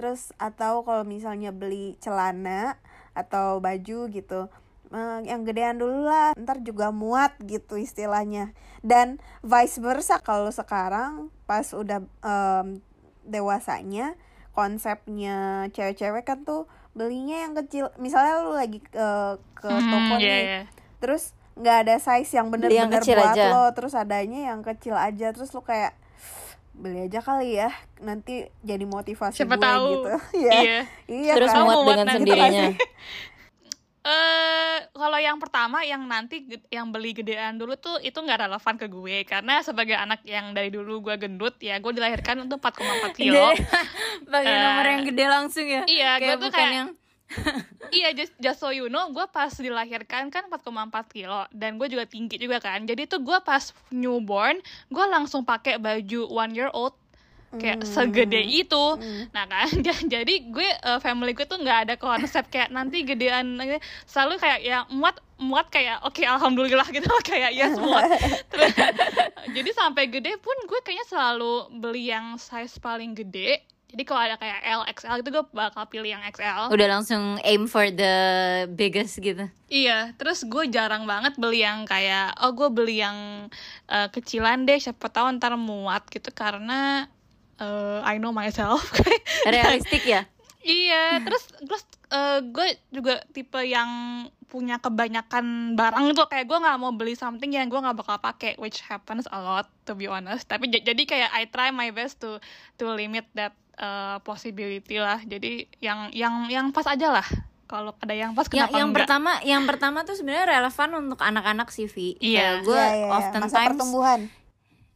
Terus 0.00 0.32
atau 0.40 0.80
kalau 0.88 1.04
misalnya 1.04 1.52
beli 1.52 2.00
celana 2.00 2.80
atau 3.12 3.60
baju 3.60 4.08
gitu 4.08 4.48
yang 5.20 5.42
gedean 5.42 5.76
dulu 5.76 6.04
lah 6.04 6.34
ntar 6.34 6.60
juga 6.60 6.88
muat 6.88 7.34
gitu 7.40 7.74
istilahnya 7.74 8.52
dan 8.80 9.16
vice 9.40 9.76
versa 9.76 10.18
kalau 10.18 10.48
sekarang 10.48 11.28
pas 11.42 11.64
udah 11.70 12.02
em, 12.20 12.78
dewasanya 13.22 14.14
konsepnya 14.52 15.36
cewek-cewek 15.68 16.22
kan 16.22 16.42
tuh 16.42 16.64
belinya 16.90 17.42
yang 17.42 17.54
kecil 17.54 17.90
misalnya 17.96 18.38
lu 18.40 18.52
lagi 18.52 18.78
ke 18.80 19.08
ke 19.52 19.66
Hmm, 19.66 19.82
toko 19.84 20.14
iya, 20.16 20.30
nih 20.30 20.42
iya. 20.42 20.60
terus 20.98 21.22
nggak 21.54 21.76
ada 21.80 21.94
size 21.96 22.30
yang 22.32 22.48
bener-bener 22.48 22.98
buat 22.98 23.30
aja. 23.30 23.46
lo 23.48 23.64
terus 23.70 23.94
adanya 23.94 24.48
yang 24.48 24.60
kecil 24.60 24.94
aja 24.94 25.30
terus 25.30 25.50
lu 25.50 25.60
kayak 25.60 25.94
beli 26.72 27.06
aja 27.06 27.18
kali 27.18 27.54
ya 27.54 27.70
nanti 27.98 28.46
jadi 28.60 28.82
motivasi 28.84 29.38
Siapa 29.38 29.54
gue 29.54 29.62
tahu. 29.64 29.86
gitu 29.92 30.10
ya 30.46 30.52
Iya. 30.54 30.80
iya 31.06 31.32
Terus 31.34 31.50
kan? 31.50 31.62
muat 31.62 31.78
dengan 31.84 32.06
sendirinya. 32.12 32.66
Eh, 34.04 34.78
kalau 34.92 35.16
yang 35.16 35.40
pertama 35.40 35.80
yang 35.80 36.04
nanti 36.04 36.44
yang 36.68 36.92
beli 36.92 37.16
gedean 37.16 37.56
dulu 37.56 37.72
tuh 37.74 37.96
itu 37.98 38.12
nggak 38.12 38.36
relevan 38.38 38.74
ke 38.76 38.84
gue 38.84 39.16
karena 39.24 39.64
sebagai 39.64 39.96
anak 39.96 40.20
yang 40.22 40.52
dari 40.52 40.68
dulu 40.68 41.00
gue 41.00 41.16
gendut 41.16 41.56
ya 41.56 41.80
gue 41.80 41.88
dilahirkan 41.88 42.36
untuk 42.38 42.60
4,4 42.60 43.16
kilo. 43.16 43.48
Jadi, 43.56 43.64
Pakai 44.28 44.44
Eh, 44.46 44.60
nomor 44.60 44.84
yang 44.86 45.02
gede 45.04 45.24
langsung 45.24 45.64
ya. 45.64 45.82
iya, 45.88 46.20
gue 46.20 46.36
tuh 46.38 46.52
kayak- 46.52 46.74
yang 46.74 46.90
iya 47.96 48.12
just, 48.12 48.36
just 48.36 48.60
so 48.60 48.68
you 48.68 48.86
know 48.86 49.08
gue 49.08 49.24
pas 49.26 49.48
dilahirkan 49.50 50.28
kan 50.28 50.44
4,4 50.46 50.68
kilo 51.10 51.48
dan 51.50 51.80
gue 51.80 51.88
juga 51.88 52.04
tinggi 52.04 52.36
juga 52.36 52.60
kan 52.60 52.84
jadi 52.84 53.08
tuh 53.08 53.24
gue 53.24 53.38
pas 53.40 53.64
newborn 53.88 54.60
gue 54.86 55.04
langsung 55.08 55.40
pakai 55.40 55.80
baju 55.80 56.28
one 56.28 56.52
year 56.52 56.68
old 56.70 56.92
kayak 57.56 57.78
Hmm. 57.80 57.88
segede 57.88 58.40
itu 58.40 58.84
Hmm. 58.96 59.26
nah 59.30 59.44
kan 59.44 59.68
jadi 60.14 60.34
gue 60.46 60.68
eh, 60.68 60.98
family 61.00 61.32
gue 61.32 61.44
tuh 61.44 61.58
nggak 61.58 61.78
ada 61.88 61.94
konsep 61.96 62.46
kayak 62.48 62.70
nanti 62.70 63.02
gedean 63.02 63.58
eh, 63.60 63.80
selalu 64.04 64.38
kayak 64.38 64.60
ya 64.60 64.84
muat 64.90 65.16
muat 65.36 65.66
kayak 65.68 66.02
oke 66.02 66.22
alhamdulillah 66.22 66.86
gitu 66.96 67.10
kayak 67.22 67.50
yes 67.52 67.74
muat 67.76 68.06
Terus, 68.48 68.72
jadi 69.56 69.70
sampai 69.72 70.06
gede 70.06 70.38
pun 70.38 70.54
gue 70.64 70.80
kayaknya 70.82 71.06
selalu 71.06 71.54
beli 71.78 72.10
yang 72.10 72.38
size 72.38 72.78
paling 72.78 73.12
gede 73.12 73.62
jadi 73.94 74.10
kalau 74.10 74.26
ada 74.26 74.34
kayak 74.34 74.58
L 74.66 74.82
XL 74.90 75.22
gitu 75.22 75.30
gue 75.30 75.44
bakal 75.54 75.86
pilih 75.86 76.18
yang 76.18 76.22
XL 76.26 76.66
udah 76.66 76.88
langsung 76.90 77.38
aim 77.46 77.70
for 77.70 77.86
the 77.94 78.14
biggest 78.74 79.22
gitu. 79.22 79.46
Iya, 79.70 80.10
terus 80.18 80.42
gue 80.42 80.66
jarang 80.66 81.06
banget 81.06 81.38
beli 81.38 81.62
yang 81.62 81.86
kayak 81.86 82.34
oh 82.42 82.50
gue 82.50 82.74
beli 82.74 82.98
yang 82.98 83.46
eh, 83.86 84.10
kecilan 84.10 84.66
deh, 84.66 84.82
siapa 84.82 85.06
tahu 85.06 85.38
ntar 85.38 85.54
muat 85.54 86.10
gitu 86.10 86.34
karena 86.34 87.06
eh, 87.56 88.00
I 88.02 88.16
know 88.16 88.30
myself. 88.30 88.82
Realistik 89.46 90.04
ya. 90.04 90.26
iya, 90.60 91.20
terus 91.20 91.44
terus 91.60 91.84
eh, 92.08 92.40
gue 92.40 92.66
juga 92.88 93.20
tipe 93.30 93.60
yang 93.60 93.88
punya 94.46 94.78
kebanyakan 94.78 95.74
barang 95.74 96.14
itu 96.14 96.24
kayak 96.24 96.46
gue 96.46 96.56
nggak 96.56 96.78
mau 96.78 96.94
beli 96.94 97.12
something 97.12 97.50
yang 97.50 97.66
gue 97.66 97.76
nggak 97.76 97.98
bakal 97.98 98.16
pakai, 98.16 98.56
which 98.56 98.80
happens 98.80 99.28
a 99.28 99.36
lot 99.36 99.68
to 99.84 99.92
be 99.92 100.06
honest. 100.06 100.46
Tapi 100.46 100.70
jadi 100.70 101.02
kayak 101.04 101.30
I 101.30 101.44
try 101.46 101.68
my 101.68 101.90
best 101.90 102.22
to 102.22 102.40
to 102.78 102.88
limit 102.88 103.28
that 103.34 103.52
eh, 103.76 104.16
possibility 104.22 104.96
lah. 104.96 105.20
Jadi 105.20 105.68
yang 105.78 106.08
yang 106.12 106.48
yang 106.48 106.66
pas 106.70 106.86
aja 106.86 107.12
lah. 107.12 107.26
Kalau 107.64 107.96
ada 107.96 108.12
yang 108.12 108.32
pas 108.32 108.44
Yang 108.44 108.52
kenapa 108.54 108.76
yang 108.76 108.88
enggak? 108.88 108.98
pertama, 109.02 109.30
yang 109.42 109.62
pertama 109.64 109.98
tuh 110.04 110.14
sebenarnya 110.14 110.60
relevan 110.60 110.90
untuk 111.00 111.20
anak-anak 111.20 111.68
sih, 111.68 111.88
Vi. 111.88 112.14
Iya. 112.20 112.60
Gue 112.60 112.76
Iya, 112.76 112.88
iya, 112.88 112.96
iya. 113.00 113.08
often 113.10 113.40
masa 113.42 113.56
times 113.58 113.68
pertumbuhan 113.74 114.20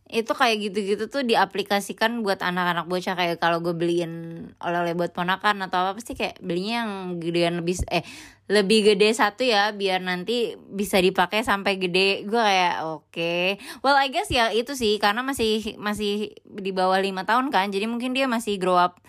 itu 0.08 0.32
kayak 0.32 0.56
gitu-gitu 0.64 1.04
tuh 1.12 1.20
diaplikasikan 1.20 2.24
buat 2.24 2.40
anak-anak 2.40 2.88
bocah. 2.88 3.12
Kayak 3.12 3.36
kalau 3.44 3.60
gue 3.60 3.76
beliin 3.76 4.12
oleh-oleh 4.56 4.96
buat 4.96 5.12
ponakan 5.12 5.68
atau 5.68 5.84
apa 5.84 6.00
pasti 6.00 6.16
kayak 6.16 6.40
belinya 6.40 6.84
yang 6.84 6.92
gedean 7.20 7.60
lebih 7.60 7.76
eh 7.92 8.04
lebih 8.48 8.96
gede 8.96 9.12
satu 9.12 9.44
ya 9.44 9.76
biar 9.76 10.00
nanti 10.00 10.56
bisa 10.56 10.96
dipakai 10.96 11.44
sampai 11.44 11.76
gede. 11.76 12.24
Gue 12.24 12.40
kayak 12.40 12.88
oke. 12.88 13.60
Well 13.84 14.00
I 14.00 14.08
guess 14.08 14.32
ya 14.32 14.48
itu 14.48 14.72
sih 14.72 14.96
karena 14.96 15.20
masih 15.20 15.76
masih 15.76 16.32
di 16.44 16.72
bawah 16.72 16.96
lima 16.96 17.28
tahun 17.28 17.52
kan 17.52 17.68
jadi 17.68 17.84
mungkin 17.84 18.16
dia 18.16 18.24
masih 18.24 18.56
grow 18.56 18.80
up 18.80 19.04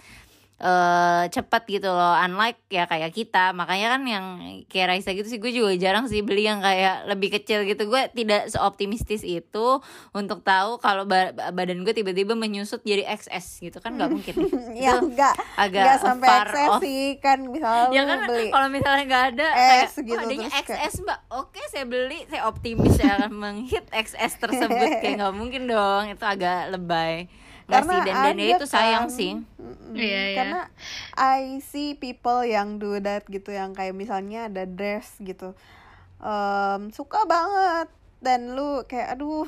eh 0.60 1.24
cepat 1.30 1.64
gitu 1.66 1.88
loh 1.88 2.16
unlike 2.18 2.60
ya 2.68 2.84
kayak 2.84 3.10
kita. 3.10 3.52
Makanya 3.52 3.88
kan 3.90 4.02
yang 4.04 4.26
kayak 4.66 4.88
Raisa 4.90 5.12
gitu 5.12 5.26
sih 5.26 5.38
gue 5.38 5.50
juga 5.50 5.72
jarang 5.74 6.06
sih 6.06 6.20
beli 6.20 6.44
yang 6.44 6.60
kayak 6.60 7.08
lebih 7.08 7.32
kecil 7.34 7.64
gitu. 7.64 7.86
Gue 7.86 8.12
tidak 8.12 8.48
seoptimistis 8.48 9.22
itu 9.22 9.68
untuk 10.12 10.40
tahu 10.42 10.78
kalau 10.78 11.04
ba- 11.04 11.32
badan 11.32 11.82
gue 11.82 11.94
tiba-tiba 11.94 12.34
menyusut 12.34 12.80
jadi 12.82 13.08
XS 13.10 13.46
gitu. 13.64 13.80
Kan 13.80 13.96
nggak 13.96 14.10
mungkin. 14.10 14.36
Ya 14.76 14.96
enggak 14.96 15.36
agak 15.56 15.82
enggak 15.82 15.98
sampai 16.00 16.30
off. 16.66 16.80
sih 16.80 17.16
kan 17.18 17.40
misalnya 17.42 17.92
ya 17.92 18.04
kan 18.06 18.20
beli 18.26 18.48
kalau 18.50 18.68
misalnya 18.70 19.04
nggak 19.06 19.26
ada 19.30 19.48
S 19.84 19.92
kayak 19.94 20.06
gitu, 20.06 20.14
"Oh, 20.14 20.22
adanya 20.22 20.48
terus 20.48 20.56
kayak- 20.62 20.82
XS 20.84 20.94
mbak. 21.02 21.20
Oke 21.34 21.62
saya 21.68 21.86
beli 21.86 22.20
saya 22.26 22.42
optimis 22.46 22.94
saya 22.94 23.12
akan 23.18 23.32
menghit 23.34 23.86
XS 23.90 24.34
tersebut. 24.38 24.90
Kayak 25.02 25.16
nggak 25.18 25.34
mungkin 25.34 25.64
dong 25.66 26.04
itu 26.08 26.26
agak 26.26 26.70
lebay 26.70 27.28
karena 27.70 27.94
sih 27.94 28.00
dan 28.02 28.16
dan 28.26 28.36
ada 28.36 28.46
itu 28.58 28.66
sayang 28.66 29.06
kan. 29.06 29.14
sih 29.14 29.32
Mm-mm. 29.38 29.94
Iya, 29.94 30.22
iya. 30.26 30.36
karena 30.38 30.60
I 31.18 31.62
see 31.62 31.94
people 31.94 32.42
yang 32.42 32.82
do 32.82 32.98
that 33.00 33.26
gitu 33.30 33.54
yang 33.54 33.74
kayak 33.74 33.94
misalnya 33.94 34.50
ada 34.50 34.66
dress 34.66 35.18
gitu 35.22 35.54
Em, 36.20 36.92
suka 36.92 37.24
banget 37.24 37.88
dan 38.20 38.52
lu 38.52 38.84
kayak 38.84 39.16
aduh 39.16 39.48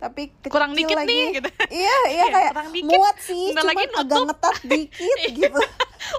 tapi 0.00 0.32
kecil 0.34 0.50
Kurang 0.50 0.72
dikit 0.72 0.96
lagi. 0.96 1.12
nih, 1.12 1.24
gitu. 1.36 1.48
iya 1.70 1.96
iya 2.08 2.24
Kayak 2.24 2.32
kayak 2.32 2.50
kurang 2.50 2.70
dikit, 2.72 2.90
muat 2.90 3.16
sih 3.20 3.44
bentar 3.46 3.60
cuma 3.60 3.70
lagi 3.70 3.84
agak 3.84 3.94
nutup. 4.00 4.24
ngetat 4.26 4.56
dikit 4.64 5.18
gitu. 5.44 5.60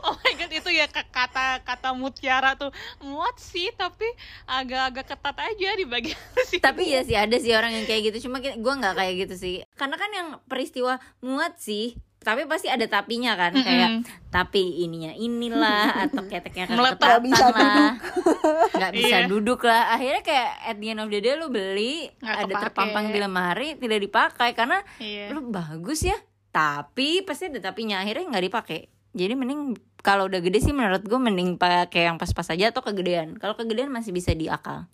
Oh 0.05 0.13
my 0.15 0.33
god 0.37 0.53
itu 0.53 0.69
ya 0.69 0.85
kata 0.87 1.65
kata 1.65 1.89
mutiara 1.91 2.53
tuh. 2.53 2.69
Muat 3.01 3.33
sih 3.35 3.73
tapi 3.73 4.05
agak-agak 4.45 5.09
ketat 5.09 5.37
aja 5.41 5.69
di 5.73 5.85
bagian 5.85 6.21
sini. 6.47 6.61
Tapi 6.61 6.83
ya 6.85 7.01
sih 7.01 7.17
ada 7.17 7.33
sih 7.35 7.49
orang 7.49 7.73
yang 7.73 7.85
kayak 7.85 8.13
gitu. 8.13 8.29
Cuma 8.29 8.37
gue 8.37 8.53
nggak 8.53 8.93
kayak 8.93 9.13
gitu 9.19 9.35
sih. 9.35 9.55
Karena 9.73 9.97
kan 9.97 10.09
yang 10.11 10.27
peristiwa 10.45 11.01
muat 11.19 11.57
sih 11.57 11.97
tapi 12.21 12.45
pasti 12.45 12.69
ada 12.69 12.85
tapinya 12.85 13.33
kan 13.33 13.49
kayak 13.51 14.05
tapi 14.29 14.85
ininya 14.85 15.09
inilah 15.17 15.89
atau 16.05 16.21
keteknya 16.29 16.69
Meletak. 16.69 17.17
bisa 17.17 17.49
lah. 17.49 17.97
nggak 18.77 18.91
bisa 18.93 19.17
Iya. 19.17 19.27
duduk 19.27 19.65
lah. 19.65 19.97
Akhirnya 19.97 20.21
kayak 20.21 20.49
at 20.69 20.77
the 20.77 20.87
end 20.93 21.01
of 21.01 21.09
the 21.09 21.17
day 21.17 21.33
lu 21.33 21.49
beli 21.49 22.13
Nggak 22.21 22.37
ada 22.37 22.45
kepake. 22.45 22.63
terpampang 22.69 23.05
di 23.09 23.17
lemari 23.17 23.69
tidak 23.73 23.99
dipakai. 23.99 24.49
Karena 24.53 24.85
iya. 25.01 25.33
lu 25.33 25.49
bagus 25.49 26.05
ya 26.05 26.13
tapi 26.53 27.25
pasti 27.25 27.49
ada 27.49 27.57
tapinya. 27.59 28.05
Akhirnya 28.05 28.29
nggak 28.29 28.45
dipakai. 28.47 28.79
Jadi 29.11 29.33
mending 29.33 29.73
kalau 29.99 30.29
udah 30.29 30.39
gede 30.39 30.61
sih 30.61 30.73
menurut 30.77 31.01
gue 31.01 31.19
mending 31.19 31.57
pakai 31.57 32.05
yang 32.05 32.21
pas-pas 32.21 32.53
aja 32.53 32.69
atau 32.69 32.85
kegedean. 32.85 33.33
Kalau 33.41 33.57
kegedean 33.57 33.89
masih 33.89 34.13
bisa 34.13 34.29
diakal 34.31 34.85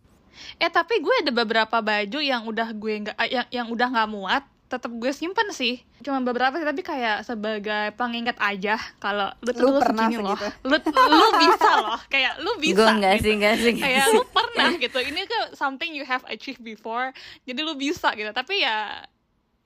eh 0.62 0.70
tapi 0.70 1.02
gue 1.02 1.16
ada 1.26 1.34
beberapa 1.34 1.82
baju 1.82 2.20
yang 2.22 2.46
udah 2.46 2.70
gue 2.70 2.94
nggak 3.02 3.18
eh, 3.18 3.30
yang 3.34 3.48
yang 3.50 3.68
udah 3.74 3.88
nggak 3.90 4.10
muat 4.10 4.44
tetap 4.68 4.92
gue 4.92 5.12
simpen 5.16 5.48
sih. 5.56 5.80
Cuma 6.04 6.20
beberapa 6.20 6.60
sih 6.60 6.68
tapi 6.68 6.84
kayak 6.84 7.24
sebagai 7.24 7.96
pengingat 7.96 8.36
aja 8.36 8.76
kalau 9.00 9.32
lu 9.40 9.52
tuh 9.56 9.64
Lu 9.64 9.80
pernah 9.80 10.12
segini 10.12 10.28
loh. 10.28 10.38
lu 10.68 10.78
lu 11.16 11.28
bisa 11.40 11.72
loh. 11.80 12.00
Kayak 12.12 12.34
lu 12.44 12.52
bisa 12.60 12.76
gue 12.76 12.88
enggak 12.92 13.14
gitu. 13.16 13.24
sih 13.24 13.34
enggak 13.40 13.56
sih 13.64 13.74
kayak 13.80 14.06
sih. 14.12 14.18
lu 14.20 14.24
pernah 14.28 14.72
gitu. 14.76 15.00
Ini 15.00 15.22
kan 15.24 15.42
something 15.56 15.96
you 15.96 16.04
have 16.04 16.24
achieved 16.28 16.60
before 16.60 17.16
jadi 17.48 17.60
lu 17.64 17.80
bisa 17.80 18.12
gitu. 18.14 18.28
Tapi 18.36 18.60
ya 18.60 19.08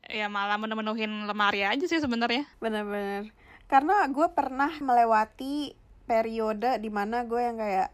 ya 0.06 0.30
malah 0.30 0.62
menemenuhin 0.62 1.26
lemari 1.26 1.66
aja 1.66 1.86
sih 1.90 1.98
sebenarnya. 1.98 2.46
Bener-bener. 2.62 3.34
Karena 3.66 4.06
gue 4.06 4.28
pernah 4.30 4.70
melewati 4.78 5.74
periode 6.06 6.78
di 6.78 6.90
mana 6.94 7.26
gue 7.26 7.42
yang 7.42 7.58
kayak 7.58 7.90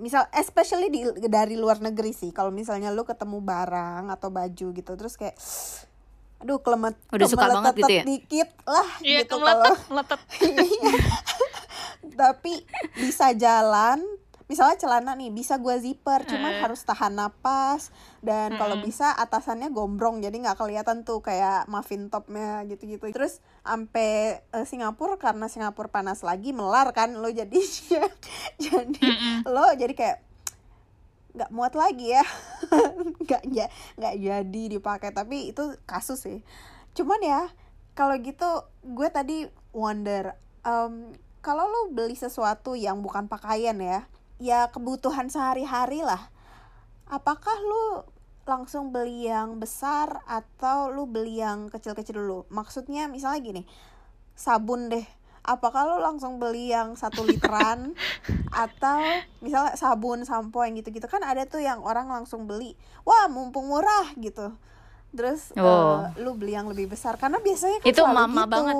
misal 0.00 0.24
especially 0.36 0.88
di 0.92 1.00
dari 1.32 1.56
luar 1.56 1.80
negeri 1.80 2.12
sih. 2.12 2.28
Kalau 2.28 2.52
misalnya 2.52 2.92
lu 2.92 3.08
ketemu 3.08 3.40
barang 3.40 4.12
atau 4.12 4.28
baju 4.28 4.66
gitu 4.76 4.92
terus 5.00 5.16
kayak 5.16 5.40
aduh 6.40 6.58
kelemet 6.58 6.96
Udah 7.08 7.26
suka 7.26 7.46
banget 7.46 7.74
gitu 7.76 7.92
ya? 7.92 8.02
dikit 8.02 8.48
lah 8.64 8.88
iya 9.00 9.22
gitu 9.22 9.36
kemeletet 9.36 9.76
kalau 9.76 9.76
meletet 9.88 10.20
tapi 12.16 12.64
bisa 12.96 13.32
jalan 13.34 14.00
misalnya 14.44 14.76
celana 14.76 15.14
nih 15.14 15.30
bisa 15.30 15.56
gue 15.56 15.78
zipper 15.78 16.26
cuman 16.26 16.50
Eh. 16.50 16.60
harus 16.60 16.82
tahan 16.82 17.14
napas 17.14 17.94
dan 18.18 18.58
kalau 18.58 18.74
Mm-mm. 18.74 18.88
bisa 18.88 19.14
atasannya 19.14 19.70
gombrong 19.70 20.18
jadi 20.18 20.34
nggak 20.34 20.58
kelihatan 20.58 21.06
tuh 21.06 21.22
kayak 21.22 21.70
muffin 21.70 22.10
topnya 22.10 22.66
gitu-gitu 22.66 23.06
terus 23.08 23.38
sampai 23.62 24.42
eh, 24.42 24.66
Singapura 24.66 25.14
karena 25.16 25.46
Singapura 25.46 25.86
panas 25.86 26.26
lagi 26.26 26.50
melar 26.50 26.90
kan 26.90 27.14
lo 27.14 27.30
jadi 27.30 27.60
jadi 28.64 29.04
Mm-mm. 29.06 29.46
lo 29.46 29.70
jadi 29.72 29.94
kayak 29.94 30.18
nggak 31.34 31.50
muat 31.54 31.74
lagi 31.78 32.14
ya. 32.14 32.24
Nggak 33.24 33.42
ja- 33.54 33.72
nggak 33.98 34.14
jadi 34.18 34.62
dipakai 34.78 35.10
tapi 35.14 35.54
itu 35.54 35.74
kasus 35.86 36.22
sih. 36.26 36.40
Cuman 36.96 37.20
ya 37.22 37.46
kalau 37.94 38.18
gitu 38.18 38.66
gue 38.82 39.08
tadi 39.10 39.46
wonder 39.70 40.34
em, 40.66 41.14
kalau 41.40 41.64
lo 41.68 41.80
beli 41.94 42.18
sesuatu 42.18 42.74
yang 42.74 43.00
bukan 43.00 43.30
pakaian 43.30 43.78
ya 43.78 44.04
ya 44.42 44.68
kebutuhan 44.74 45.30
sehari-hari 45.30 46.02
lah. 46.02 46.30
Apakah 47.10 47.54
lu 47.62 47.86
langsung 48.46 48.90
beli 48.90 49.30
yang 49.30 49.62
besar 49.62 50.22
atau 50.26 50.90
lu 50.90 51.06
beli 51.06 51.38
yang 51.42 51.70
kecil-kecil 51.70 52.18
dulu? 52.18 52.38
Maksudnya 52.50 53.06
misalnya 53.06 53.40
gini 53.42 53.62
sabun 54.40 54.88
deh 54.88 55.04
apakah 55.42 55.86
lu 55.86 55.98
langsung 55.98 56.36
beli 56.36 56.68
yang 56.68 56.92
satu 56.92 57.22
literan 57.22 57.96
atau 58.54 59.00
misalnya 59.38 59.74
sabun 59.74 60.22
sampo 60.22 60.60
yang 60.60 60.74
gitu-gitu 60.74 61.04
kan 61.04 61.20
ada 61.20 61.44
tuh 61.44 61.58
yang 61.58 61.80
orang 61.80 62.06
langsung 62.06 62.44
beli 62.44 62.76
wah 63.02 63.26
mumpung 63.26 63.66
murah 63.66 64.12
gitu 64.16 64.52
terus 65.10 65.50
Oh. 65.54 66.06
eh, 66.06 66.20
lu 66.20 66.34
beli 66.34 66.52
yang 66.52 66.66
lebih 66.66 66.86
besar 66.88 67.16
karena 67.16 67.38
biasanya 67.38 67.78
kan 67.78 67.88
Itu 67.88 68.02
mama 68.04 68.42
gitu. 68.42 68.52
banget. 68.52 68.74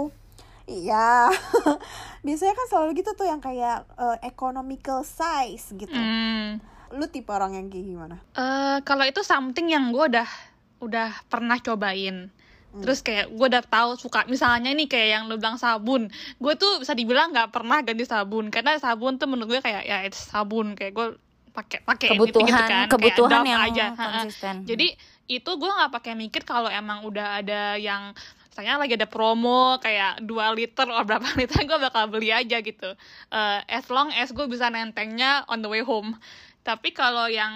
iya 0.68 1.26
biasanya 2.20 2.54
kan 2.54 2.66
selalu 2.68 2.90
gitu 2.96 3.10
tuh 3.12 3.24
yang 3.24 3.38
kayak 3.38 3.82
eh, 3.92 4.18
economical 4.24 5.02
size 5.02 5.72
gitu 5.72 5.90
Hmm. 5.90 6.60
lu 6.90 7.06
tipe 7.06 7.26
orang 7.28 7.54
yang 7.54 7.66
kayak 7.66 7.82
gimana 7.84 8.16
Eh, 8.32 8.78
kalau 8.82 9.02
itu 9.02 9.22
something 9.22 9.66
yang 9.66 9.90
gue 9.90 10.04
udah 10.08 10.28
udah 10.80 11.12
pernah 11.26 11.58
cobain 11.58 12.30
terus 12.70 13.02
kayak 13.02 13.35
gue 13.35 13.46
udah 13.50 13.66
tahu 13.66 13.98
suka 13.98 14.22
misalnya 14.30 14.70
nih 14.70 14.87
kayak 14.87 15.09
yang 15.18 15.22
lu 15.26 15.37
bilang 15.42 15.59
sabun. 15.59 16.06
Gue 16.38 16.54
tuh 16.54 16.78
bisa 16.78 16.94
dibilang 16.94 17.35
nggak 17.35 17.50
pernah 17.50 17.83
ganti 17.83 18.06
sabun 18.06 18.54
karena 18.54 18.78
sabun 18.78 19.18
tuh 19.18 19.26
menurut 19.26 19.59
gue 19.59 19.61
kayak 19.61 19.83
ya 19.83 20.06
it's 20.06 20.30
sabun. 20.30 20.78
Kayak 20.78 20.92
gue 20.94 21.06
pakai 21.50 21.83
pakai 21.83 22.14
kebutuhan 22.14 22.46
gitu-gitu 22.46 22.62
kan, 22.62 22.70
kayak 22.70 22.87
kebutuhan 22.94 23.30
Dove 23.42 23.50
yang 23.50 23.62
aja. 23.66 23.85
Konsisten. 23.98 24.54
Jadi 24.70 24.87
itu 25.30 25.50
gue 25.50 25.70
nggak 25.70 25.92
pakai 25.94 26.12
mikir 26.14 26.42
kalau 26.46 26.70
emang 26.70 27.02
udah 27.06 27.42
ada 27.42 27.74
yang 27.74 28.14
misalnya 28.50 28.83
lagi 28.83 28.94
ada 28.98 29.06
promo 29.06 29.78
kayak 29.78 30.26
2 30.26 30.59
liter 30.59 30.87
atau 30.90 31.06
berapa 31.06 31.26
liter 31.38 31.61
gue 31.66 31.78
bakal 31.78 32.04
beli 32.06 32.30
aja 32.30 32.59
gitu. 32.62 32.90
Eh, 33.30 33.61
as 33.66 33.87
long 33.90 34.11
as 34.14 34.30
gue 34.30 34.46
bisa 34.46 34.70
nentengnya 34.70 35.42
on 35.50 35.62
the 35.62 35.70
way 35.70 35.83
home. 35.83 36.18
Tapi 36.62 36.94
kalau 36.94 37.26
yang 37.26 37.50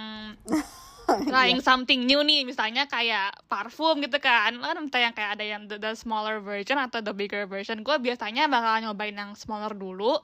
trying 1.31 1.61
something 1.61 2.05
new 2.05 2.21
nih 2.21 2.43
misalnya 2.43 2.85
kayak 2.85 3.37
parfum 3.45 4.01
gitu 4.01 4.17
kan. 4.19 4.55
Kan 4.55 4.77
entah 4.79 5.01
yang 5.01 5.13
kayak 5.13 5.31
ada 5.37 5.45
yang 5.45 5.63
the, 5.65 5.77
the 5.77 5.93
smaller 5.93 6.39
version 6.39 6.77
atau 6.77 6.99
the 6.99 7.11
bigger 7.11 7.45
version. 7.45 7.81
Gue 7.81 7.97
biasanya 7.99 8.47
bakal 8.47 8.83
nyobain 8.83 9.13
yang 9.13 9.33
smaller 9.33 9.73
dulu. 9.73 10.21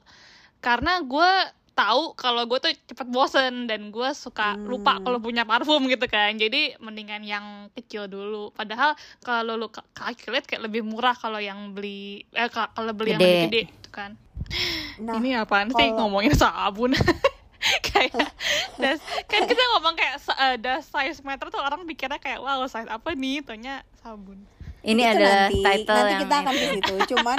Karena 0.59 1.01
gue 1.01 1.31
tahu 1.71 2.13
kalau 2.13 2.43
gue 2.45 2.59
tuh 2.59 2.73
cepet 2.85 3.07
bosen 3.07 3.65
dan 3.65 3.89
gue 3.89 4.09
suka 4.11 4.59
lupa 4.59 4.99
Hmm. 4.99 5.03
kalau 5.03 5.17
punya 5.17 5.43
parfum 5.43 5.85
gitu 5.85 6.05
kan. 6.05 6.35
Jadi 6.35 6.75
mendingan 6.77 7.23
yang 7.23 7.45
kecil 7.71 8.05
dulu. 8.05 8.51
Padahal 8.51 8.93
kalau 9.19 9.55
lu 9.55 9.65
calculate 9.91 10.45
kayak 10.45 10.67
lebih 10.67 10.83
murah 10.83 11.13
kalau 11.13 11.39
yang 11.39 11.71
beli 11.71 12.27
eh 12.31 12.49
ka- 12.49 12.69
kalau 12.71 12.91
beli 12.91 13.15
yang 13.15 13.21
Gede. 13.21 13.29
lebih 13.31 13.47
gede 13.47 13.61
gitu 13.71 13.89
kan. 13.89 14.11
Nah 14.99 15.15
ini 15.17 15.33
apaan 15.33 15.69
sih 15.69 15.79
kalau- 15.89 15.97
ngomongin 16.05 16.33
sabun? 16.33 16.91
Kayak 17.61 18.17
das, 18.81 18.97
kan 19.29 19.45
kita 19.45 19.61
ngomong 19.77 19.93
eh, 20.51 20.59
das 20.59 20.91
size 20.91 21.23
meter 21.23 21.47
tuh 21.47 21.61
orang 21.63 21.87
pikirnya 21.87 22.19
kayak 22.19 22.43
wow 22.43 22.63
size 22.67 22.89
apa 22.91 23.15
nih? 23.15 23.39
Tanya 23.43 23.87
sabun. 24.03 24.43
Ini 24.81 24.97
itu 24.97 25.11
adalah 25.13 25.37
nanti, 25.45 25.61
title 25.61 25.93
nanti 25.93 26.09
yang 26.09 26.21
kita 26.25 26.35
akan 26.41 26.53
ke 26.53 26.65
situ. 26.73 26.93
Cuman 27.13 27.37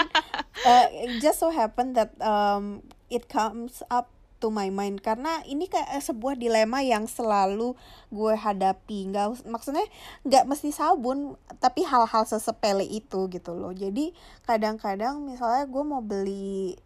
uh, 0.63 0.87
it 0.91 1.11
just 1.19 1.43
so 1.43 1.51
happen 1.51 1.95
that 1.99 2.15
um, 2.23 2.87
it 3.11 3.27
comes 3.27 3.83
up 3.91 4.09
to 4.39 4.51
my 4.51 4.71
mind. 4.71 5.03
Karena 5.03 5.43
ini 5.47 5.67
kayak 5.67 5.91
sebuah 6.03 6.39
dilema 6.39 6.83
yang 6.87 7.11
selalu 7.11 7.75
gue 8.15 8.35
hadapi. 8.39 9.11
Nggak 9.11 9.47
maksudnya 9.47 9.87
nggak 10.23 10.45
mesti 10.47 10.71
sabun 10.71 11.35
tapi 11.59 11.83
hal-hal 11.83 12.23
sesepele 12.27 12.87
itu 12.87 13.27
gitu 13.27 13.53
loh. 13.55 13.75
Jadi 13.75 14.15
kadang-kadang 14.47 15.23
misalnya 15.23 15.67
gue 15.67 15.83
mau 15.83 16.03
beli 16.03 16.79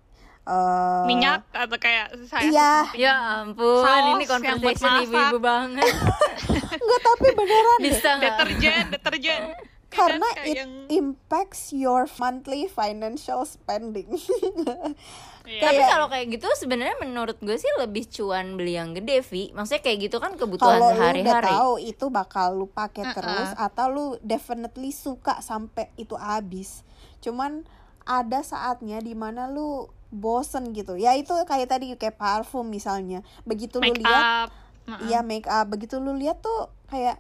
uh, 0.47 1.05
minyak 1.05 1.45
atau 1.51 1.77
kayak 1.77 2.15
saya 2.31 2.49
iya. 2.49 2.75
Ya 2.95 3.15
ampun 3.43 3.83
Saus 3.83 3.99
ini 4.17 4.25
yang 4.25 4.59
buat 4.63 4.79
conversation 4.79 5.05
ibu-ibu 5.11 5.39
banget. 5.43 5.93
Nggak 6.87 7.01
tapi 7.03 7.29
beneran. 7.35 7.79
Deh 7.79 7.91
bisa 7.91 8.09
nggak? 8.17 8.35
Deterjen 8.39 8.85
deterjen. 8.95 9.43
Karena 9.97 10.29
kayak 10.37 10.45
it 10.45 10.57
yang 10.61 10.73
impacts 10.93 11.73
your 11.73 12.05
monthly 12.19 12.71
financial 12.71 13.43
spending. 13.45 14.11
Iya. 15.47 15.63
tapi 15.63 15.79
kalau 15.79 16.11
kayak 16.11 16.27
gitu 16.35 16.51
sebenarnya 16.59 16.99
menurut 16.99 17.39
gue 17.39 17.55
sih 17.55 17.71
lebih 17.79 18.11
cuan 18.11 18.59
beli 18.59 18.75
yang 18.75 18.99
gede 18.99 19.23
Vi. 19.23 19.55
Maksudnya 19.55 19.79
kayak 19.79 20.11
gitu 20.11 20.19
kan 20.19 20.35
kebutuhan 20.35 20.75
kalau 20.75 20.91
lu 20.91 20.91
udah 20.91 20.99
sehari-hari. 20.99 21.55
tahu 21.55 21.73
itu 21.87 22.07
bakal 22.11 22.59
lu 22.59 22.67
pakai 22.67 23.07
Uh-uh. 23.07 23.15
terus 23.15 23.51
atau 23.55 23.87
lu 23.87 24.07
definitely 24.27 24.91
suka 24.91 25.39
sampai 25.39 25.95
itu 25.95 26.19
habis. 26.19 26.83
Cuman 27.23 27.63
ada 28.03 28.43
saatnya 28.43 28.99
di 28.99 29.15
mana 29.15 29.47
lu 29.47 29.87
bosen 30.09 30.71
gitu. 30.71 30.95
Ya 30.95 31.15
itu 31.15 31.33
kayak 31.47 31.69
tadi 31.69 31.93
kayak 31.95 32.17
parfum 32.17 32.67
misalnya. 32.67 33.21
Begitu 33.43 33.79
lu 33.79 33.91
make 33.91 34.03
lihat 34.03 34.49
up 34.49 34.51
Heeh. 34.87 35.11
Iya 35.11 35.21
make 35.27 35.51
up. 35.51 35.67
Begitu 35.67 35.99
lu 35.99 36.15
lihat 36.15 36.39
tuh 36.41 36.71
kayak 36.87 37.19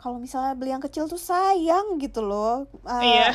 kalau 0.00 0.16
misalnya 0.16 0.56
beli 0.56 0.72
yang 0.72 0.80
kecil 0.80 1.04
tuh 1.04 1.20
sayang 1.20 2.00
gitu 2.00 2.24
loh. 2.24 2.64
Eh, 2.88 3.02
Iya. 3.04 3.28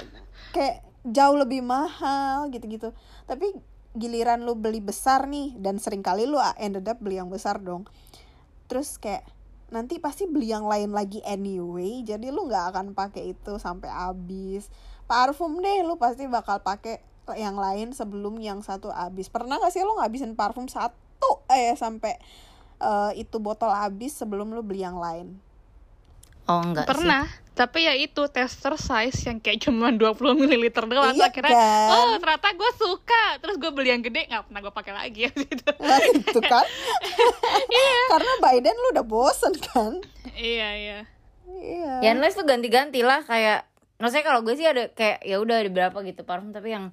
kayak 0.51 0.75
jauh 1.05 1.37
lebih 1.37 1.61
mahal 1.61 2.49
gitu-gitu. 2.49 2.95
Tapi 3.29 3.53
giliran 3.93 4.41
lu 4.41 4.57
beli 4.57 4.81
besar 4.81 5.29
nih 5.29 5.53
dan 5.61 5.77
sering 5.77 6.01
kali 6.01 6.25
lu 6.25 6.41
ended 6.57 6.89
up 6.89 6.97
beli 6.97 7.21
yang 7.21 7.29
besar 7.29 7.61
dong. 7.61 7.85
Terus 8.65 8.97
kayak 8.97 9.21
nanti 9.69 10.01
pasti 10.01 10.25
beli 10.25 10.49
yang 10.49 10.65
lain 10.65 10.89
lagi 10.89 11.21
anyway. 11.21 12.01
Jadi 12.01 12.33
lu 12.33 12.49
nggak 12.49 12.73
akan 12.73 12.85
pakai 12.97 13.37
itu 13.37 13.61
sampai 13.61 13.93
habis. 13.93 14.65
Parfum 15.05 15.61
deh 15.61 15.85
lu 15.85 15.99
pasti 16.01 16.25
bakal 16.25 16.63
pakai 16.65 17.12
yang 17.31 17.55
lain 17.55 17.95
sebelum 17.95 18.35
yang 18.43 18.59
satu 18.59 18.91
habis. 18.91 19.31
Pernah 19.31 19.63
gak 19.63 19.71
sih 19.71 19.81
lu 19.81 19.95
ngabisin 19.95 20.35
parfum 20.35 20.67
satu 20.67 21.47
eh 21.47 21.71
sampai 21.79 22.19
eh, 22.83 23.11
itu 23.15 23.39
botol 23.39 23.71
habis 23.71 24.11
sebelum 24.11 24.51
lu 24.51 24.59
beli 24.59 24.83
yang 24.83 24.99
lain? 24.99 25.39
Oh 26.43 26.59
enggak 26.59 26.91
pernah 26.91 27.23
tapi 27.53 27.85
ya 27.85 27.93
itu 27.93 28.25
tester 28.33 28.73
size 28.81 29.29
yang 29.29 29.37
kayak 29.37 29.69
cuma 29.69 29.93
20 29.93 30.17
ml 30.41 30.73
doang. 30.89 31.13
Iya 31.13 31.29
akhirnya 31.29 31.53
kan? 31.53 31.89
oh 31.93 32.13
ternyata 32.17 32.49
gue 32.57 32.71
suka. 32.81 33.25
Terus 33.45 33.55
gue 33.61 33.69
beli 33.69 33.93
yang 33.93 34.01
gede 34.01 34.25
nggak 34.25 34.49
pernah 34.49 34.59
gue 34.65 34.73
pakai 34.73 34.93
lagi. 34.97 35.19
Ya 35.29 35.31
gitu. 35.45 35.69
Nah, 35.77 36.01
itu 36.01 36.39
kan? 36.41 36.65
Karena 38.11 38.33
Biden 38.41 38.73
lu 38.73 38.87
udah 38.97 39.05
bosen 39.05 39.53
kan? 39.61 40.01
Iya 40.33 40.69
iya. 40.73 40.99
Iya. 41.45 41.93
Sih. 42.01 42.09
Ya 42.09 42.09
unless 42.17 42.33
tuh 42.33 42.45
ganti-ganti 42.49 43.05
lah 43.05 43.21
kayak 43.21 43.69
maksudnya 44.03 44.27
kalau 44.27 44.43
gue 44.43 44.59
sih 44.59 44.67
ada 44.67 44.91
kayak 44.91 45.23
ya 45.23 45.39
udah 45.39 45.63
ada 45.63 45.71
berapa 45.71 45.95
gitu 46.03 46.27
parfum 46.27 46.51
tapi 46.51 46.75
yang 46.75 46.91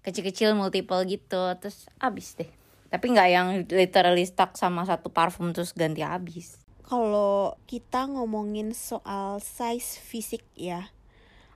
kecil-kecil 0.00 0.56
multiple 0.56 1.04
gitu 1.04 1.52
terus 1.60 1.84
habis 2.00 2.32
deh. 2.40 2.48
Tapi 2.88 3.04
nggak 3.12 3.28
yang 3.28 3.48
literally 3.68 4.24
stuck 4.24 4.56
sama 4.56 4.88
satu 4.88 5.12
parfum 5.12 5.52
terus 5.52 5.76
ganti 5.76 6.00
habis. 6.00 6.56
kalau 6.86 7.58
kita 7.66 8.06
ngomongin 8.06 8.70
soal 8.70 9.42
size 9.42 9.98
fisik 9.98 10.46
ya 10.54 10.94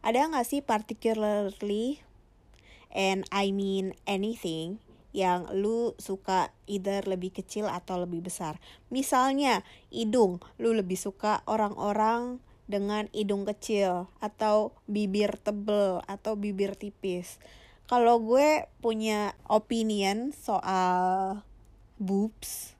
ada 0.03 0.27
nggak 0.27 0.43
sih 0.43 0.61
particularly 0.61 2.03
and 2.91 3.23
I 3.31 3.55
mean 3.55 3.95
anything 4.11 4.83
yang 5.15 5.47
lu 5.55 5.95
suka 6.03 6.51
either 6.67 7.07
lebih 7.07 7.31
kecil 7.31 7.71
atau 7.71 8.03
lebih 8.03 8.27
besar 8.27 8.59
misalnya 8.91 9.63
hidung 9.95 10.43
lu 10.59 10.75
lebih 10.75 10.99
suka 10.99 11.47
orang-orang 11.47 12.43
dengan 12.71 13.11
hidung 13.11 13.43
kecil 13.43 14.07
atau 14.23 14.71
bibir 14.87 15.35
tebel 15.43 15.99
atau 16.07 16.39
bibir 16.39 16.79
tipis 16.79 17.43
kalau 17.91 18.23
gue 18.23 18.71
punya 18.79 19.35
opinion 19.51 20.31
soal 20.31 21.43
boobs 21.99 22.79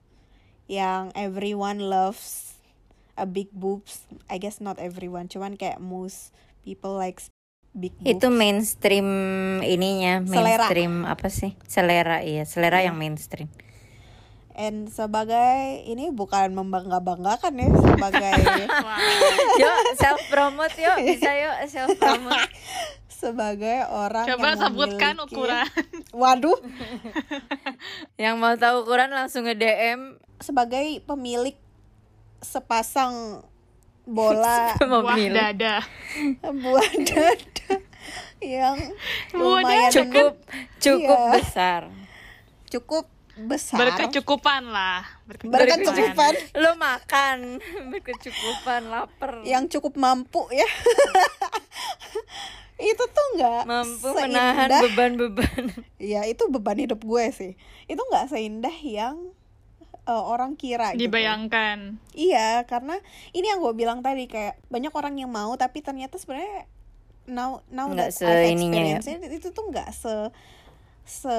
yang 0.71 1.11
everyone 1.19 1.83
loves 1.91 2.55
a 3.19 3.27
big 3.27 3.51
boobs. 3.51 4.07
I 4.31 4.39
guess 4.39 4.63
not 4.63 4.79
everyone, 4.79 5.27
cuman 5.27 5.59
kayak 5.59 5.83
most 5.83 6.31
people 6.63 6.95
likes 6.95 7.27
big 7.75 7.91
boobs. 7.99 8.07
Itu 8.07 8.31
mainstream 8.31 9.07
ininya, 9.61 10.23
Selera. 10.23 10.65
mainstream 10.65 10.93
apa 11.03 11.27
sih? 11.27 11.59
Selera 11.67 12.23
iya, 12.23 12.47
selera 12.47 12.79
yang 12.79 12.95
mainstream. 12.95 13.51
And 14.53 14.87
sebagai 14.87 15.55
ini 15.85 16.09
bukan 16.09 16.51
membangga-banggakan 16.51 17.53
ya 17.55 17.67
sebagai 17.71 18.35
Wah. 18.85 18.99
yuk 19.55 19.77
self 19.95 20.21
promote 20.27 20.75
yuk, 20.75 20.97
bisa 21.07 21.31
yuk 21.31 21.55
self 21.65 21.95
promote. 21.95 22.51
sebagai 23.21 23.85
orang 23.85 24.25
coba 24.25 24.47
yang 24.49 24.59
sebutkan 24.59 25.13
memiliki- 25.13 25.29
ukuran 25.29 25.67
Waduh, 26.11 26.57
yang 28.17 28.35
mau 28.35 28.55
tahu 28.55 28.81
ukuran 28.81 29.09
langsung 29.09 29.45
nge 29.45 29.55
DM 29.55 29.99
sebagai 30.37 30.81
pemilik 31.01 31.53
sepasang 32.39 33.45
bola 34.03 34.73
buah 34.75 35.13
dada 35.29 35.85
buah 36.41 36.91
dada 36.99 37.73
yang 38.41 38.77
lumayan. 39.31 39.93
Cukup 39.93 40.33
cukup 40.79 41.19
Iya. 41.21 41.31
besar. 41.37 41.81
cukup 42.67 43.05
besar. 43.37 43.79
Berkecukupan 43.79 44.67
lah. 44.67 45.05
Berkecukupan. 45.25 46.33
Lo 46.57 46.75
makan. 46.75 47.59
Berkecukupan 47.91 48.87
lapar. 48.87 49.41
yang 49.43 49.67
cukup 49.67 49.95
mampu 49.95 50.45
ya. 50.51 50.65
Itu 52.81 53.03
tuh 53.05 53.25
nggak 53.37 53.69
mampu 53.69 54.09
seindah- 54.09 54.25
menahan 54.25 54.69
beban-beban. 54.89 55.63
ya 56.01 56.25
itu 56.25 56.49
beban 56.49 56.81
hidup 56.81 56.97
gue 56.99 57.25
sih. 57.29 57.53
Itu 57.85 58.01
nggak 58.01 58.33
seindah 58.33 58.73
yang 58.81 59.21
eh, 60.01 60.23
orang 60.25 60.57
kira 60.57 60.97
gitu. 60.97 61.05
dibayangkan. 61.05 62.01
Iya 62.17 62.65
karena 62.65 62.97
ini 63.31 63.45
yang 63.45 63.61
gue 63.61 63.73
bilang 63.77 64.01
tadi 64.01 64.25
kayak 64.25 64.57
banyak 64.73 64.89
orang 64.91 65.13
yang 65.13 65.29
mau 65.29 65.53
tapi 65.53 65.85
ternyata 65.85 66.17
sebenarnya 66.17 66.65
now 67.29 67.61
now 67.69 67.85
Nggak 67.85 68.17
that 68.17 68.25
I've 68.25 68.49
seininya 68.49 68.81
ya. 68.81 68.97
experienced 68.97 69.29
it, 69.29 69.37
itu 69.37 69.47
tuh 69.53 69.69
nggak 69.69 69.89
se 69.93 70.15
se 71.05 71.37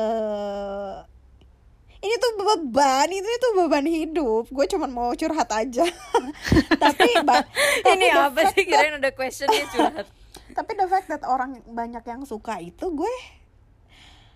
ini 2.03 2.15
tuh 2.19 2.33
beban 2.35 3.07
itu 3.09 3.25
itu 3.25 3.49
beban 3.55 3.87
hidup. 3.87 4.45
Gue 4.51 4.67
cuman 4.67 4.91
mau 4.91 5.11
curhat 5.15 5.49
aja. 5.55 5.87
Tapi 6.83 7.09
ba- 7.23 7.47
tapi 7.87 7.95
Ini 7.95 8.07
apa 8.11 8.41
sih? 8.51 8.67
Kirain 8.67 8.99
ada 8.99 9.11
questionnya 9.15 9.65
curhat. 9.71 10.07
tapi 10.53 10.77
the 10.77 10.85
fact 10.85 11.09
that 11.09 11.25
orang 11.25 11.65
banyak 11.65 12.05
yang 12.05 12.29
suka 12.29 12.61
itu 12.61 12.93
gue 12.93 13.15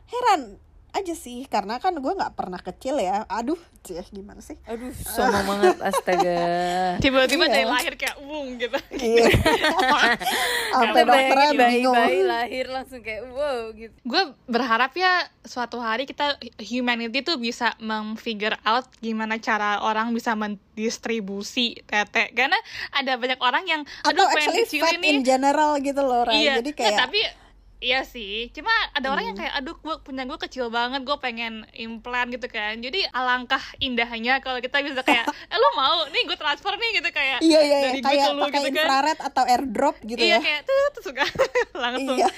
heran 0.09 0.57
aja 0.97 1.13
sih 1.13 1.45
karena 1.45 1.77
kan 1.77 1.93
gue 1.93 2.09
nggak 2.11 2.33
pernah 2.33 2.57
kecil 2.59 2.97
ya 2.97 3.23
aduh 3.27 3.57
cih 3.81 4.03
gimana 4.09 4.41
sih 4.41 4.57
Aduh, 4.65 4.91
sombong 4.97 5.45
banget 5.53 5.77
astaga. 5.81 6.39
tiba-tiba 6.99 7.45
Iya. 7.45 7.53
dari 7.53 7.67
lahir 7.67 7.95
kayak 7.95 8.17
wung 8.21 8.57
gitu 8.57 8.75
Iya. 8.91 9.31
sampai 10.73 11.03
dokternya 11.03 11.51
bingung 11.55 11.95
bayi-bayi 11.95 12.21
lahir 12.23 12.65
langsung 12.67 13.01
kayak 13.01 13.23
wow 13.27 13.71
gitu. 13.71 13.95
gue 14.03 14.23
berharap 14.47 14.93
ya 14.93 15.13
suatu 15.43 15.79
hari 15.79 16.05
kita 16.05 16.35
humanity 16.61 17.21
tuh 17.21 17.37
bisa 17.37 17.77
memfigure 17.79 18.57
out 18.63 18.85
gimana 18.99 19.39
cara 19.39 19.79
orang 19.81 20.11
bisa 20.11 20.35
mendistribusi 20.35 21.79
tete 21.83 22.33
karena 22.33 22.57
ada 22.91 23.15
banyak 23.15 23.39
orang 23.39 23.65
yang 23.65 23.83
atau 24.03 24.11
aduh 24.19 24.27
pengen 24.31 24.63
kecil 24.63 24.83
fat 24.83 24.97
ini 24.97 25.07
in 25.13 25.23
general 25.23 25.77
gitu 25.79 26.01
loh 26.01 26.23
Ray. 26.23 26.43
iya 26.43 26.59
jadi 26.59 26.71
kayak 26.73 26.97
tapi 27.01 27.21
Iya 27.87 28.03
sih, 28.03 28.51
cuma 28.51 28.67
ada 28.91 29.07
orang 29.07 29.23
Hmm. 29.23 29.31
yang 29.31 29.39
kayak 29.39 29.55
aduh 29.55 29.77
gue 29.77 29.95
punya 30.03 30.27
gue 30.27 30.39
kecil 30.41 30.67
banget, 30.69 31.01
gue 31.01 31.17
pengen 31.17 31.63
implan 31.73 32.27
gitu 32.29 32.47
kan. 32.47 32.75
Jadi 32.77 33.07
alangkah 33.09 33.63
indahnya 33.79 34.43
kalau 34.43 34.59
kita 34.59 34.83
bisa 34.83 35.01
kayak, 35.01 35.23
eh 35.53 35.57
lo 35.57 35.69
mau 35.73 36.03
nih 36.11 36.27
gue 36.27 36.35
transfer 36.35 36.75
nih 36.75 36.91
gitu 36.95 37.09
kayak 37.11 37.39
iya 37.41 37.61
iya, 37.61 37.77
iya. 37.79 37.87
dari 37.87 38.01
kayak 38.03 38.27
lu 38.29 38.43
pakai 38.43 38.59
gitu 38.61 38.67
kan. 38.67 38.83
infrared 38.83 39.19
atau 39.23 39.45
airdrop 39.47 39.97
gitu 40.03 40.19
iya 40.19 40.35
ya 40.35 40.39
kayak 40.43 40.61
tuh 40.63 40.75
tuh 40.91 41.03
suka 41.05 41.25
langsung 41.85 42.17
Iya. 42.17 42.29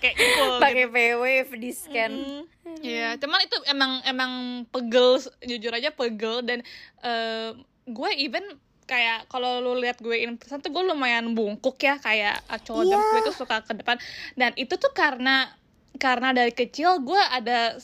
Kayak 0.00 0.16
cool 0.16 0.56
Pakai 0.64 0.84
V-Wave 0.88 1.50
di 1.54 1.70
scan. 1.70 2.12
Mm, 2.14 2.42
Iya, 2.80 3.08
cuman 3.16 3.40
itu 3.40 3.56
emang 3.66 3.92
emang 4.04 4.32
pegel 4.66 5.20
jujur 5.42 5.68
aja 5.70 5.92
pegel 5.92 6.40
dan 6.40 6.64
eh, 7.02 7.52
gue 7.84 8.10
even 8.16 8.40
kayak 8.84 9.28
kalau 9.32 9.64
lu 9.64 9.80
lihat 9.80 10.00
gue 10.00 10.16
in 10.24 10.36
person 10.36 10.60
tuh 10.60 10.68
gue 10.68 10.84
lumayan 10.84 11.32
bungkuk 11.32 11.80
ya 11.80 11.96
kayak 12.00 12.40
uh, 12.48 12.60
shoulders 12.60 13.00
Iya. 13.00 13.10
gue 13.16 13.20
tuh 13.32 13.36
suka 13.36 13.64
ke 13.64 13.72
depan 13.76 13.96
dan 14.36 14.52
itu 14.60 14.76
tuh 14.76 14.92
karena 14.92 15.48
karena 15.96 16.36
dari 16.36 16.52
kecil 16.52 17.00
gue 17.00 17.18
ada 17.18 17.80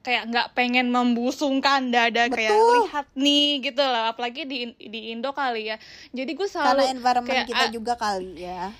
kayak 0.00 0.30
nggak 0.30 0.48
pengen 0.56 0.88
membusungkan 0.88 1.92
dada 1.92 2.32
kayak 2.32 2.54
Betul. 2.54 2.74
lihat 2.88 3.06
nih 3.12 3.60
gitu 3.60 3.82
loh 3.82 4.04
apalagi 4.08 4.48
di 4.48 4.72
di 4.78 5.12
Indo 5.12 5.36
kali 5.36 5.68
ya 5.68 5.76
jadi 6.16 6.30
gue 6.32 6.48
karena 6.48 6.64
selalu 6.72 6.82
environment 6.96 7.28
kayak, 7.34 7.46
kita 7.50 7.64
ah, 7.68 7.72
juga 7.72 7.94
kali 7.98 8.32
ya 8.40 8.72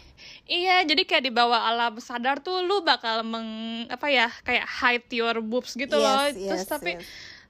Iya, 0.48 0.82
jadi 0.82 1.04
kayak 1.06 1.24
di 1.28 1.32
bawah 1.32 1.68
alam 1.68 1.94
sadar 2.02 2.42
tuh 2.42 2.64
lu 2.64 2.82
bakal 2.82 3.22
meng 3.22 3.84
apa 3.86 4.08
ya 4.10 4.26
kayak 4.42 4.66
hide 4.66 5.08
your 5.14 5.38
boobs 5.44 5.76
gitu 5.78 5.94
loh. 5.94 6.26
Yes, 6.32 6.34
Terus 6.34 6.62
yes, 6.64 6.70
tapi 6.72 6.92
yes. 6.98 7.06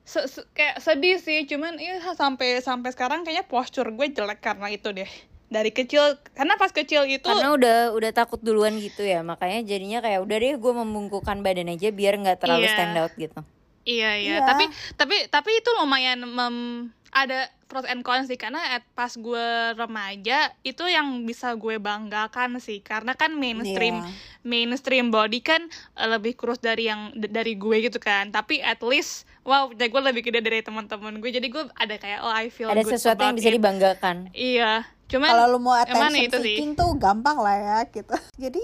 Se- 0.08 0.24
se- 0.26 0.48
kayak 0.50 0.80
sedih 0.80 1.20
sih, 1.20 1.44
cuman 1.44 1.76
iya 1.76 2.00
sampai 2.12 2.58
sampai 2.58 2.88
sekarang 2.90 3.20
kayaknya 3.20 3.44
postur 3.44 3.84
gue 3.88 4.08
jelek 4.08 4.40
karena 4.40 4.68
itu 4.68 4.88
deh. 4.90 5.10
Dari 5.48 5.68
kecil 5.68 6.00
karena 6.32 6.56
pas 6.56 6.68
kecil 6.70 7.04
itu 7.04 7.24
Karena 7.24 7.52
udah 7.52 7.76
udah 7.92 8.10
takut 8.10 8.36
duluan 8.38 8.76
gitu 8.76 9.00
ya, 9.00 9.20
makanya 9.20 9.60
jadinya 9.62 10.00
kayak 10.00 10.20
udah 10.20 10.36
deh 10.36 10.56
gue 10.56 10.72
membungkukkan 10.74 11.40
badan 11.40 11.68
aja 11.68 11.88
biar 11.90 12.16
nggak 12.16 12.38
terlalu 12.38 12.64
Iya. 12.64 12.72
stand 12.72 12.96
out 12.96 13.12
gitu. 13.14 13.40
Iya 13.84 14.10
iya, 14.16 14.34
Iya. 14.34 14.44
tapi 14.44 14.64
tapi 14.94 15.16
tapi 15.28 15.50
itu 15.54 15.70
lumayan 15.74 16.20
mem- 16.20 16.92
ada 17.08 17.48
pros 17.64 17.84
and 17.84 18.00
cons 18.00 18.28
sih 18.28 18.36
karena 18.36 18.60
at 18.70 18.84
pas 18.92 19.08
gue 19.10 19.46
remaja 19.74 20.38
itu 20.62 20.84
yang 20.84 21.24
bisa 21.24 21.52
gue 21.52 21.76
banggakan 21.78 22.56
sih 22.58 22.80
karena 22.80 23.12
kan 23.12 23.32
mainstream 23.32 24.00
Iya. 24.00 24.12
mainstream 24.42 25.08
body 25.08 25.40
kan 25.40 25.68
eh, 25.94 26.08
lebih 26.08 26.32
kurus 26.34 26.56
dari 26.58 26.88
yang 26.88 27.12
dari 27.14 27.56
gue 27.56 27.76
gitu 27.82 27.96
kan 27.96 28.28
tapi 28.28 28.60
at 28.62 28.80
least 28.80 29.27
wow 29.48 29.72
jadi 29.72 29.88
gue 29.88 30.02
lebih 30.12 30.22
gede 30.28 30.40
dari 30.44 30.60
teman-teman 30.60 31.16
gue 31.24 31.30
jadi 31.32 31.48
gue 31.48 31.64
ada 31.72 31.94
kayak 31.96 32.20
oh 32.20 32.32
I 32.32 32.52
feel 32.52 32.68
ada 32.68 32.84
good 32.84 32.92
sesuatu 32.92 33.24
yang 33.24 33.34
bisa 33.34 33.48
it. 33.48 33.56
dibanggakan. 33.56 34.16
Iya 34.36 34.84
cuman 35.08 35.28
kalau 35.32 35.56
lu 35.56 35.58
mau 35.64 35.72
attention 35.72 36.20
itu 36.20 36.36
sih. 36.44 36.60
seeking 36.60 36.76
tuh 36.76 36.92
gampang 37.00 37.40
lah 37.40 37.56
ya 37.56 37.78
gitu. 37.88 38.12
Jadi 38.36 38.60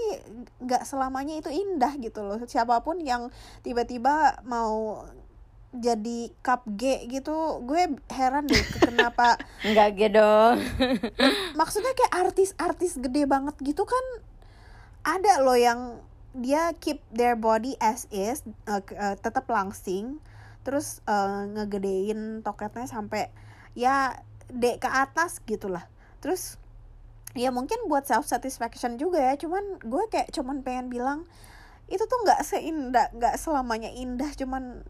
nggak 0.61 0.85
selamanya 0.85 1.41
itu 1.41 1.49
indah 1.49 1.97
gitu 1.97 2.21
loh. 2.21 2.37
Siapa 2.45 2.85
pun 2.85 3.01
yang 3.01 3.33
tiba-tiba 3.65 4.45
mau 4.45 5.01
jadi 5.75 6.31
cup 6.39 6.63
G 6.77 7.09
gitu 7.11 7.65
gue 7.65 7.99
heran 8.13 8.47
deh 8.47 8.63
kenapa 8.77 9.41
enggak 9.67 9.97
gitu 9.97 10.21
dong. 10.21 10.61
Maksudnya 11.59 11.91
kayak 11.97 12.13
artis-artis 12.29 13.01
gede 13.01 13.25
banget 13.25 13.57
gitu 13.65 13.83
kan 13.83 14.05
ada 15.05 15.41
loh 15.41 15.57
yang 15.57 15.99
dia 16.35 16.75
keep 16.77 16.99
their 17.09 17.33
body 17.33 17.79
as 17.79 18.05
is 18.11 18.43
uh, 18.67 18.83
uh, 18.99 19.15
tetap 19.15 19.47
langsing 19.47 20.19
terus 20.65 20.99
uh, 21.05 21.45
ngegedein 21.47 22.41
toketnya 22.41 22.83
sampai 22.83 23.29
ya 23.71 24.17
D 24.47 24.75
ke 24.75 24.89
atas 24.89 25.39
gitulah 25.41 25.85
terus 26.19 26.57
ya 27.33 27.49
mungkin 27.49 27.85
buat 27.85 28.03
self 28.03 28.25
satisfaction 28.25 28.97
juga 28.97 29.21
ya 29.21 29.37
cuman 29.37 29.61
gue 29.79 30.03
kayak 30.07 30.31
cuman 30.31 30.59
pengen 30.59 30.89
bilang 30.89 31.23
itu 31.85 32.01
tuh 32.01 32.17
nggak 32.19 32.41
seindah 32.41 33.13
nggak 33.13 33.37
selamanya 33.37 33.87
indah 33.87 34.33
cuman 34.33 34.81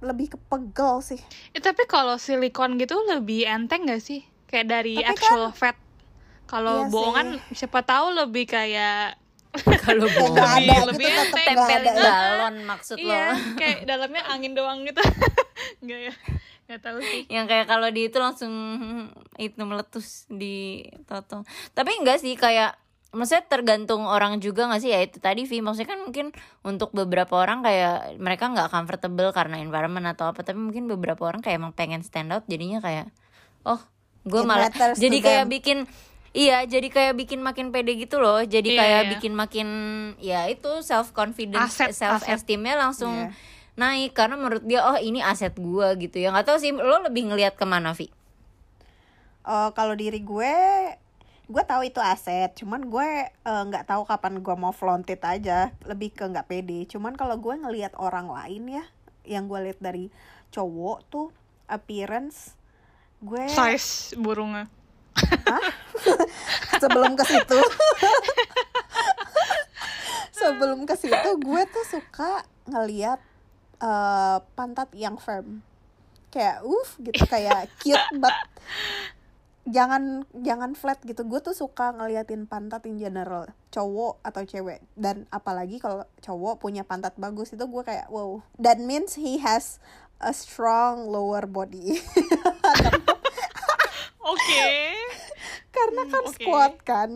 lebih 0.00 0.28
ke 0.28 0.38
pegel 0.42 1.00
sih 1.00 1.22
Ya, 1.50 1.62
tapi 1.62 1.86
kalau 1.86 2.18
silikon 2.18 2.76
gitu 2.76 2.98
lebih 3.06 3.46
enteng 3.46 3.86
gak 3.86 4.02
sih? 4.02 4.26
Kayak 4.44 4.66
dari 4.68 4.94
Tapi 4.94 5.06
kan- 5.06 5.14
actual 5.14 5.44
fat. 5.48 5.76
Kalau 6.44 6.84
Iya 6.84 6.90
bohongan 6.90 7.28
sih. 7.48 7.54
siapa 7.56 7.80
tahu 7.80 8.10
lebih 8.12 8.44
kayak 8.44 9.14
kalau 9.84 10.08
bohong 10.08 10.32
nggak 10.32 10.52
ada 10.64 10.76
lebih 10.88 11.06
gitu 11.06 11.20
enteng. 11.20 11.28
nggak 11.28 11.44
tempelin 11.44 11.76
ada 11.76 11.92
galon 11.92 12.56
maksud 12.64 12.96
iya, 12.96 13.36
lo 13.36 13.60
kayak 13.60 13.78
dalamnya 13.84 14.22
angin 14.32 14.52
doang 14.56 14.78
gitu. 14.88 15.02
Enggak 15.84 16.00
ya? 16.08 16.14
Gak 16.72 16.80
tahu 16.88 16.98
sih. 17.04 17.28
yang 17.28 17.44
kayak 17.44 17.68
kalau 17.68 17.92
di 17.92 18.08
itu 18.08 18.16
langsung 18.16 18.54
itu 19.36 19.60
meletus 19.60 20.24
di 20.32 20.88
toto 21.04 21.44
tapi 21.76 22.00
enggak 22.00 22.24
sih 22.24 22.32
kayak 22.32 22.80
maksudnya 23.12 23.44
tergantung 23.44 24.08
orang 24.08 24.40
juga 24.40 24.64
nggak 24.72 24.80
sih 24.80 24.88
ya 24.88 25.04
itu 25.04 25.20
tadi 25.20 25.44
Vi 25.44 25.60
maksudnya 25.60 25.92
kan 25.92 26.00
mungkin 26.00 26.32
untuk 26.64 26.96
beberapa 26.96 27.36
orang 27.36 27.60
kayak 27.60 28.16
mereka 28.16 28.48
nggak 28.48 28.72
comfortable 28.72 29.28
karena 29.36 29.60
environment 29.60 30.08
atau 30.16 30.32
apa 30.32 30.40
tapi 30.40 30.56
mungkin 30.56 30.88
beberapa 30.88 31.28
orang 31.28 31.44
kayak 31.44 31.60
emang 31.60 31.76
pengen 31.76 32.00
stand 32.00 32.32
out 32.32 32.48
jadinya 32.48 32.80
kayak 32.80 33.12
oh 33.68 33.84
gue 34.24 34.42
malah 34.48 34.72
jadi 34.96 35.18
kayak 35.20 35.44
them. 35.44 35.52
bikin 35.52 35.78
Iya, 36.32 36.64
jadi 36.64 36.88
kayak 36.88 37.14
bikin 37.20 37.44
makin 37.44 37.68
pede 37.76 37.92
gitu 38.00 38.16
loh. 38.16 38.40
Jadi 38.40 38.72
Iya, 38.72 38.80
kayak 38.80 39.02
iya. 39.04 39.10
bikin 39.16 39.32
makin 39.36 39.68
ya 40.16 40.40
itu 40.48 40.80
self 40.80 41.12
confidence, 41.12 41.76
Aset, 41.76 41.92
self 41.92 42.24
esteemnya 42.24 42.72
langsung 42.72 43.12
Iya. 43.12 43.36
naik 43.76 44.16
karena 44.16 44.40
menurut 44.40 44.64
dia 44.64 44.80
oh 44.80 44.96
ini 44.96 45.20
aset 45.20 45.52
gua 45.60 45.92
gitu 46.00 46.16
ya. 46.16 46.32
Nggak 46.32 46.48
tahu 46.48 46.58
sih 46.60 46.72
lo 46.72 47.04
lebih 47.04 47.28
ngelihat 47.28 47.56
ke 47.60 47.68
mana 47.68 47.92
Vi? 47.92 48.08
Eh, 49.42 49.70
kalau 49.74 49.92
diri 49.98 50.22
gue 50.22 50.54
gue 51.50 51.64
tahu 51.68 51.84
itu 51.84 51.98
aset 52.00 52.54
cuman 52.56 52.86
gue 52.86 53.08
eh, 53.28 53.62
nggak 53.68 53.84
tahu 53.90 54.06
kapan 54.08 54.40
gue 54.40 54.54
mau 54.56 54.70
flaunt 54.72 55.04
it 55.10 55.20
aja 55.20 55.74
lebih 55.84 56.14
ke 56.14 56.24
nggak 56.24 56.48
pede 56.48 56.86
cuman 56.88 57.12
kalau 57.18 57.36
gue 57.36 57.52
ngelihat 57.58 57.92
orang 57.98 58.30
lain 58.30 58.80
ya 58.80 58.84
yang 59.26 59.50
gue 59.50 59.58
lihat 59.68 59.82
dari 59.82 60.08
cowok 60.54 60.98
tuh 61.10 61.28
appearance 61.66 62.54
gue 63.20 63.50
Size 63.50 64.14
burungnya. 64.16 64.70
sebelum 66.82 67.12
ke 67.14 67.24
situ. 67.26 67.58
Sebelum 70.42 70.82
ke 70.90 70.94
situ 70.98 71.30
gue 71.38 71.62
tuh 71.70 71.86
suka 71.86 72.42
ngelihat 72.66 73.22
eh, 73.78 74.38
pantat 74.58 74.90
yang 74.96 75.14
firm. 75.20 75.62
Kayak 76.34 76.66
uh 76.66 76.88
gitu. 76.98 77.22
Kayak 77.30 77.70
cute 77.78 78.08
but 78.18 78.34
jangan 79.68 80.26
jangan 80.34 80.74
flat 80.74 80.98
gitu. 81.06 81.22
Gue 81.22 81.38
tuh 81.38 81.54
suka 81.54 81.94
ngeliatin 81.94 82.50
pantat 82.50 82.82
in 82.90 82.98
general 82.98 83.46
cowok 83.70 84.18
atau 84.26 84.42
cewek. 84.42 84.82
Dan 84.98 85.30
apalagi 85.30 85.78
kalau 85.78 86.02
cowok 86.18 86.58
punya 86.58 86.82
pantat 86.82 87.14
bagus 87.14 87.54
itu 87.54 87.62
gue 87.62 87.82
kayak 87.86 88.10
wow. 88.10 88.42
That 88.58 88.82
means 88.82 89.14
he 89.14 89.38
has 89.38 89.78
a 90.22 90.30
strong 90.30 91.10
lower 91.10 91.50
body 91.50 91.98
Oke. 94.22 94.64
karena 95.74 96.02
kan 96.06 96.22
Hmm, 96.22 96.30
oke. 96.30 96.36
squat 96.38 96.74
kan 96.82 97.10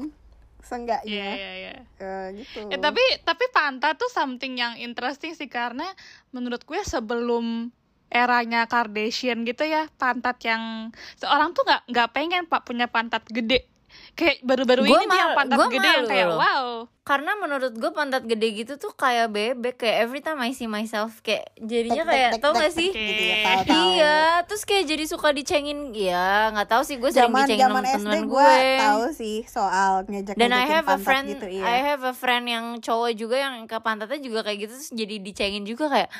Iya, 0.66 0.66
seenggaknya 0.66 1.28
iya, 1.38 1.50
iya. 1.54 1.74
Eh, 2.02 2.26
gitu 2.42 2.66
Eh, 2.74 2.78
tapi 2.82 2.98
tapi 3.22 3.44
pantat 3.54 3.94
tuh 3.94 4.10
something 4.10 4.58
yang 4.58 4.74
interesting 4.74 5.30
sih 5.38 5.46
karena 5.46 5.86
menurut 6.34 6.66
gue 6.66 6.82
sebelum 6.82 7.70
eranya 8.10 8.66
Kardashian 8.66 9.46
gitu 9.46 9.62
ya 9.62 9.86
pantat 9.94 10.38
yang 10.42 10.90
seorang 11.18 11.54
tuh 11.54 11.62
nggak 11.62 11.82
nggak 11.90 12.08
pengen 12.10 12.42
pak 12.50 12.66
punya 12.66 12.90
pantat 12.90 13.22
gede 13.30 13.66
kayak 14.12 14.40
baru-baru 14.40 14.82
ini 14.82 14.96
yang 15.06 15.09
mal- 15.30 15.37
pantat 15.38 15.56
gua 15.56 15.68
gede 15.68 15.88
yang 15.90 16.06
kayak 16.06 16.26
loh. 16.26 16.38
wow 16.38 16.66
Karena 17.02 17.32
menurut 17.35 17.70
gue 17.72 17.92
pantat 17.92 18.24
gede 18.24 18.48
gitu 18.56 18.72
tuh 18.76 18.90
kayak 18.90 19.28
bebek 19.28 19.78
kayak 19.78 19.96
every 20.02 20.18
time 20.18 20.40
I 20.40 20.50
see 20.50 20.66
myself 20.66 21.20
kayak 21.20 21.54
jadinya 21.54 22.02
Tek, 22.02 22.11
kayak 22.11 22.30
tek, 22.32 22.40
tau 22.40 22.50
tek, 22.50 22.59
gak 22.59 22.72
sih? 22.72 22.90
gitu 22.90 23.22
ya. 23.22 23.37
Iya, 23.62 24.16
terus 24.42 24.62
kayak 24.62 24.85
jadi 24.87 25.04
suka 25.06 25.28
dicengin 25.30 25.78
ya 25.92 26.50
nggak 26.50 26.66
tahu 26.66 26.82
sih 26.82 26.96
gue 26.96 27.06
sering 27.09 27.30
zaman 27.30 27.44
dicengin 27.44 27.62
zaman 27.62 27.82
sama 27.85 27.94
temen 27.94 28.20
gue 28.24 28.35
gue. 28.42 28.59
tahu 28.76 29.02
sih 29.12 29.37
soal 29.44 30.02
ngejek 30.04 30.35
Dan 30.35 30.50
I 30.50 30.66
have 30.66 30.82
a 30.85 30.90
pantat 30.90 31.04
friend, 31.04 31.24
gitu 31.30 31.46
iya 31.48 31.64
I 31.64 31.78
have 31.87 32.02
a 32.02 32.11
friend 32.12 32.44
yang 32.44 32.66
cowok 32.80 33.11
juga 33.12 33.37
yang 33.38 33.54
ke 33.64 33.78
pantatnya 33.78 34.18
juga 34.18 34.42
kayak 34.42 34.59
gitu 34.61 34.72
terus 34.74 34.90
jadi 34.90 35.14
dicengin 35.16 35.62
juga 35.62 35.87
kayak 35.87 36.11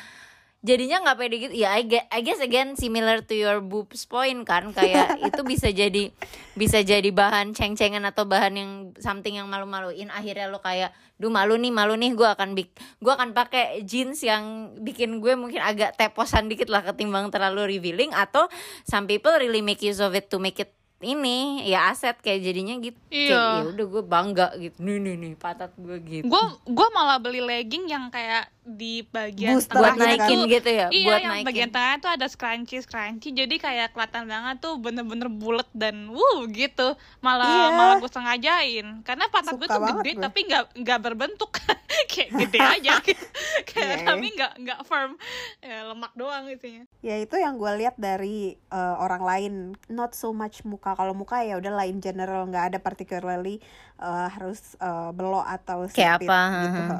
jadinya 0.67 0.99
nggak 1.07 1.17
pede 1.17 1.35
gitu. 1.39 1.53
Ya 1.55 1.71
I 1.79 1.87
guess, 1.87 2.05
I 2.11 2.19
guess 2.19 2.43
again 2.43 2.75
similar 2.75 3.23
to 3.23 3.33
your 3.33 3.63
boobs 3.63 4.03
point 4.03 4.43
kan 4.43 4.75
kayak 4.75 5.15
itu 5.31 5.41
bisa 5.47 5.71
jadi 5.71 6.11
bisa 6.59 6.83
jadi 6.83 7.07
bahan 7.07 7.55
ceng-cengan 7.55 8.03
atau 8.03 8.27
bahan 8.27 8.53
yang 8.59 8.71
something 8.99 9.39
yang 9.39 9.47
malu-maluin. 9.47 10.11
Akhirnya 10.11 10.51
lo 10.51 10.59
kayak 10.59 10.91
duh 11.17 11.33
malu 11.33 11.57
nih 11.57 11.73
malu 11.73 11.97
nih 11.97 12.13
gue 12.13 12.29
akan 12.29 12.53
bik 12.53 12.77
gue 13.01 13.09
akan 13.09 13.33
pakai 13.33 13.81
jeans 13.81 14.21
yang 14.21 14.69
bikin 14.85 15.17
gue 15.17 15.33
mungkin 15.33 15.65
agak 15.65 15.97
teposan 15.97 16.45
dikit 16.45 16.69
lah 16.69 16.85
ketimbang 16.85 17.33
terlalu 17.33 17.73
revealing 17.73 18.13
atau 18.13 18.45
some 18.85 19.09
people 19.09 19.33
really 19.33 19.65
make 19.65 19.81
use 19.81 19.97
of 19.97 20.13
it 20.13 20.29
to 20.29 20.37
make 20.37 20.61
it 20.61 20.77
ini 20.97 21.61
ya 21.69 21.93
aset 21.93 22.17
kayak 22.17 22.41
jadinya 22.41 22.73
gitu. 22.81 22.97
Iya. 23.13 23.29
kayak 23.29 23.53
ya 23.61 23.65
udah 23.69 23.85
gue 23.85 24.03
bangga 24.03 24.47
gitu. 24.57 24.77
Nih 24.81 24.97
nih 24.97 25.13
nih 25.21 25.33
patat 25.37 25.69
gue 25.77 25.97
gitu. 26.01 26.25
Gue 26.25 26.43
gue 26.65 26.87
malah 26.89 27.21
beli 27.21 27.37
legging 27.37 27.85
yang 27.85 28.09
kayak 28.09 28.49
di 28.69 28.99
bagian 29.05 29.55
Booster 29.55 29.73
buat 29.73 29.95
tengahnya 29.95 30.19
naikin 30.19 30.37
tuh- 30.37 30.49
gitu 30.49 30.69
ya 30.69 30.87
iya 30.89 31.07
buat 31.07 31.19
yang 31.19 31.31
naikin. 31.31 31.47
bagian 31.47 31.69
tengah 31.71 31.93
tuh 31.97 32.11
ada 32.11 32.25
scrunchie 32.25 32.79
scrunchie. 32.79 33.31
Jadi 33.31 33.55
kayak 33.55 33.87
kelihatan 33.89 34.23
banget 34.25 34.55
tuh 34.59 34.75
bener-bener 34.75 35.27
bulat 35.27 35.65
dan 35.71 36.07
wuh 36.07 36.43
gitu. 36.49 36.93
Malah 37.19 37.47
Iya. 37.47 37.67
malah 37.73 37.95
gue 37.97 38.11
sengajain. 38.11 38.87
Karena 39.01 39.25
pantat 39.27 39.55
gue 39.55 39.65
tuh 39.65 39.79
gede 39.95 40.11
gue. 40.11 40.21
tapi 40.21 40.39
nggak 40.43 40.63
nggak 40.77 40.99
berbentuk. 41.01 41.51
Kayak 42.11 42.29
gede 42.37 42.59
aja. 42.75 42.93
Kayak 43.69 43.87
Iya. 43.93 44.05
tapi 44.05 44.25
nggak 44.29 44.53
nggak 44.59 44.79
firm. 44.83 45.11
Ya, 45.59 45.77
lemak 45.85 46.11
doang 46.13 46.43
isinya. 46.45 46.83
Ya 47.01 47.15
itu 47.15 47.35
yang 47.35 47.55
gue 47.55 47.71
lihat 47.77 47.95
dari 47.95 48.37
eh, 48.53 48.95
orang 48.97 49.23
lain. 49.23 49.53
Not 49.87 50.11
so 50.11 50.29
much 50.29 50.61
muka. 50.63 50.91
Kalau 50.91 51.13
muka 51.13 51.39
ya 51.39 51.55
udah 51.55 51.71
lain 51.73 51.97
general 51.97 52.43
nggak 52.45 52.65
ada 52.67 52.79
particularly 52.79 53.63
eh, 53.97 54.27
harus 54.29 54.75
eh, 54.77 55.09
belok 55.09 55.47
atau 55.47 55.87
Kayak 55.87 56.19
sipit 56.19 56.27
apa, 56.27 56.39
gitu. 56.61 56.95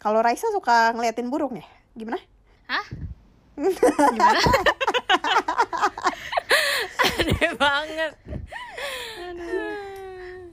Kalau 0.00 0.18
Raisa 0.18 0.48
suka 0.50 0.90
ngeliatin 0.90 1.28
burung 1.28 1.54
ya 1.54 1.66
gimana 1.92 2.18
hah 2.66 2.86
aneh 7.20 7.50
banget 7.56 8.12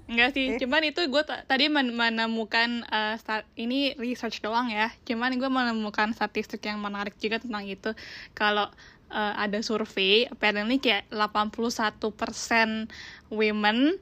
Enggak 0.07 0.39
sih, 0.39 0.55
Eh. 0.55 0.59
cuman 0.63 0.87
itu 0.87 1.03
gue 1.03 1.19
tadi 1.43 1.67
men- 1.67 1.91
menemukan 1.91 2.79
uh, 2.87 3.19
sta- 3.19 3.43
ini 3.59 3.91
research 3.99 4.39
doang 4.39 4.71
ya. 4.71 4.87
Cuman 5.03 5.35
gue 5.35 5.51
menemukan 5.51 6.15
statistik 6.15 6.63
yang 6.63 6.79
menarik 6.79 7.19
juga 7.19 7.43
tentang 7.43 7.67
itu. 7.67 7.91
Kalau 8.31 8.71
uh, 9.11 9.33
ada 9.35 9.59
survei, 9.59 10.23
apparently 10.31 10.79
kayak 10.79 11.11
81% 11.11 12.87
women 13.27 13.99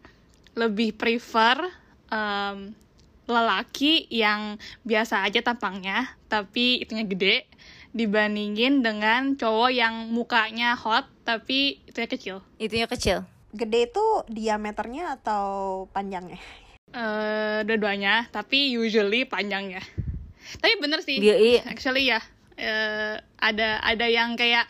lebih 0.53 0.93
prefer 0.93 1.58
um, 2.13 2.77
lelaki 3.25 4.05
yang 4.07 4.55
biasa 4.81 5.25
aja 5.25 5.41
tampangnya, 5.41 6.13
tapi 6.25 6.81
itunya 6.81 7.03
gede 7.03 7.38
dibandingin 7.91 8.83
dengan 8.83 9.33
cowok 9.33 9.71
yang 9.71 10.11
mukanya 10.11 10.75
hot 10.75 11.07
tapi 11.23 11.79
itunya 11.88 12.09
kecil. 12.09 12.38
itunya 12.57 12.85
kecil 12.85 13.23
gede 13.51 13.88
itu 13.88 14.05
diameternya 14.27 15.15
atau 15.15 15.45
panjangnya 15.89 16.38
eh 16.91 17.59
dua-duanya, 17.63 18.31
tapi 18.31 18.71
usually 18.71 19.27
panjangnya. 19.27 19.83
Tapi 20.63 20.79
bener 20.79 21.03
sih, 21.03 21.19
Dia- 21.19 21.35
iya. 21.35 21.61
actually 21.67 22.07
ya 22.07 22.23
eh, 22.55 23.19
ada 23.35 23.83
ada 23.83 24.05
yang 24.07 24.39
kayak 24.39 24.63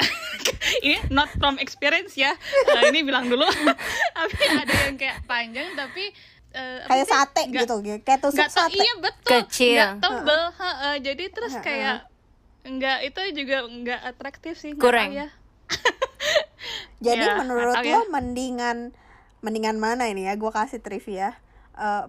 ini 0.86 0.96
not 1.08 1.28
from 1.36 1.60
experience 1.60 2.16
ya, 2.16 2.32
Eh, 2.76 2.82
ini 2.88 3.04
bilang 3.04 3.28
dulu. 3.28 3.44
tapi 4.16 4.36
ada 4.48 4.74
yang 4.88 4.96
kayak 4.96 5.24
panjang 5.28 5.68
tapi 5.76 6.12
apa 6.56 6.88
kayak 6.88 7.06
sate 7.06 7.42
Nggak- 7.44 7.62
gitu 7.62 7.74
kayak 8.00 8.20
tusuk 8.20 8.48
sate 8.48 8.74
iya 8.74 8.92
betul 8.96 9.30
Kecil. 9.42 9.76
nggak 9.76 9.92
tebel 10.00 10.42
heeh. 10.54 10.94
jadi 11.02 11.24
terus 11.28 11.52
Heeh. 11.52 11.62
kayak 11.62 11.96
nggak 12.66 12.98
itu 13.04 13.20
juga 13.36 13.56
nggak 13.62 14.00
atraktif 14.06 14.54
sih 14.56 14.72
Kurang. 14.74 15.12
ya 15.12 15.28
Jadi 16.98 17.22
Ya, 17.22 17.36
menurut 17.36 17.76
lo 17.76 17.84
ya. 17.84 18.00
mendingan 18.08 18.96
mendingan 19.38 19.76
mana 19.76 20.06
ini 20.06 20.24
ya? 20.24 20.34
Gue 20.34 20.48
kasih 20.48 20.80
trivia. 20.80 21.36
Eh, 21.74 22.04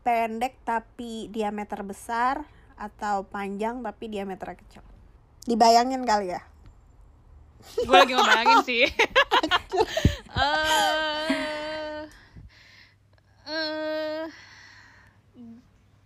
pendek 0.00 0.54
tapi 0.62 1.26
diameter 1.26 1.80
besar 1.80 2.44
atau 2.74 3.24
panjang 3.24 3.80
tapi 3.80 4.06
diameter 4.06 4.52
kecil. 4.54 4.84
Dibayangin 5.42 6.04
kali 6.04 6.30
ya. 6.30 6.42
gue 7.60 7.92
lagi 7.94 8.12
ngebayangin 8.12 8.58
sih 8.68 8.84
eh 10.34 11.29
eh 13.50 14.24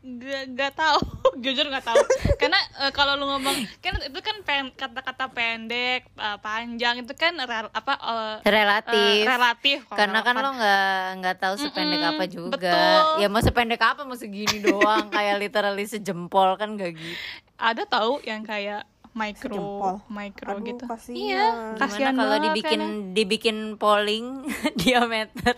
gak, 0.04 0.44
gak 0.52 0.72
tahu 0.74 1.00
jujur 1.42 1.64
gak 1.66 1.80
tahu 1.82 1.96
karena 2.36 2.56
eh, 2.78 2.92
kalau 2.92 3.14
lu 3.14 3.24
ngomong 3.26 3.56
kan 3.78 3.94
itu 4.02 4.18
kan 4.18 4.36
pen, 4.42 4.64
kata-kata 4.70 5.28
pendek 5.28 6.04
eh, 6.06 6.38
panjang 6.38 7.00
itu 7.00 7.12
kan 7.14 7.32
rel- 7.38 7.72
apa 7.72 7.94
eh, 7.96 8.36
relatif 8.46 8.94
eh, 9.18 9.24
relatif 9.26 9.78
karena 9.88 10.20
kan 10.20 10.34
relevan. 10.34 10.44
lo 10.46 10.50
nggak 10.54 10.88
nggak 11.18 11.36
tahu 11.38 11.54
sependek 11.58 11.98
Mm-mm, 11.98 12.12
apa 12.12 12.24
juga 12.26 12.76
betul. 12.76 13.00
ya 13.18 13.28
mau 13.28 13.40
sependek 13.40 13.80
apa 13.82 14.02
mau 14.02 14.12
segini 14.14 14.58
doang 14.58 15.08
kayak 15.08 15.36
literally 15.38 15.84
sejempol 15.84 16.52
kan 16.54 16.74
gak 16.74 16.92
gitu 16.94 17.16
ada 17.56 17.82
tahu 17.84 18.20
yang 18.22 18.42
kayak 18.42 18.84
micro 19.10 19.46
Sejempol. 19.48 19.94
micro 20.06 20.50
Aduh, 20.52 20.66
gitu 20.66 20.84
kasihan. 20.84 21.16
iya 21.16 21.44
gimana 21.72 21.80
kasihan 21.80 22.14
kalau 22.14 22.36
dibikin 22.42 22.80
kayaknya. 22.82 23.12
dibikin 23.14 23.56
polling 23.74 24.26
diameter 24.76 25.54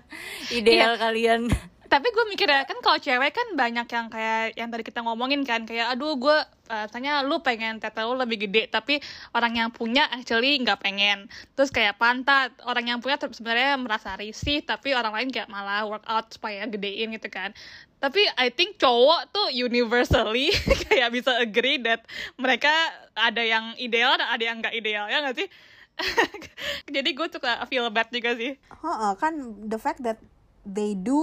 ideal 0.51 0.93
Iya. 0.93 1.01
kalian 1.01 1.41
tapi 1.87 2.11
gue 2.11 2.25
mikir 2.31 2.51
ya 2.51 2.67
kan 2.67 2.79
kalau 2.83 2.99
cewek 2.99 3.33
kan 3.33 3.49
banyak 3.55 3.87
yang 3.87 4.07
kayak 4.11 4.55
yang 4.59 4.69
tadi 4.71 4.83
kita 4.83 5.01
ngomongin 5.07 5.47
kan 5.47 5.63
kayak 5.65 5.95
aduh 5.95 6.19
gue 6.19 6.39
uh, 6.71 6.87
tanya 6.91 7.23
lu 7.23 7.39
pengen 7.43 7.79
tete 7.79 8.03
lu 8.03 8.19
lebih 8.19 8.47
gede 8.47 8.67
tapi 8.67 8.99
orang 9.35 9.55
yang 9.55 9.69
punya 9.71 10.07
actually 10.11 10.59
nggak 10.61 10.83
pengen. 10.83 11.31
Terus 11.55 11.71
kayak 11.71 11.99
pantat 11.99 12.53
orang 12.67 12.97
yang 12.97 12.99
punya 12.99 13.19
sebenarnya 13.19 13.79
merasa 13.79 14.19
risih 14.19 14.63
tapi 14.67 14.93
orang 14.93 15.15
lain 15.15 15.29
kayak 15.31 15.49
malah 15.51 15.87
workout 15.87 16.35
supaya 16.35 16.67
gedein 16.67 17.15
gitu 17.15 17.31
kan. 17.31 17.55
Tapi 17.97 18.23
I 18.37 18.53
think 18.53 18.77
cowok 18.77 19.33
tuh 19.33 19.49
universally 19.55 20.53
kayak 20.91 21.15
bisa 21.15 21.33
agree 21.41 21.81
that 21.83 22.05
mereka 22.37 22.73
ada 23.17 23.41
yang 23.41 23.73
ideal 23.81 24.15
dan 24.19 24.29
ada 24.29 24.45
yang 24.45 24.57
nggak 24.61 24.75
ideal 24.75 25.07
ya 25.09 25.23
nggak 25.25 25.37
sih? 25.39 25.49
Jadi 26.95 27.11
gue 27.17 27.27
kayak 27.33 27.65
feel 27.73 27.89
bad 27.89 28.13
juga 28.13 28.37
sih. 28.37 28.53
Heeh, 28.61 29.13
kan 29.17 29.33
the 29.65 29.81
fact 29.81 30.05
that 30.05 30.21
they 30.67 30.93
do 30.93 31.23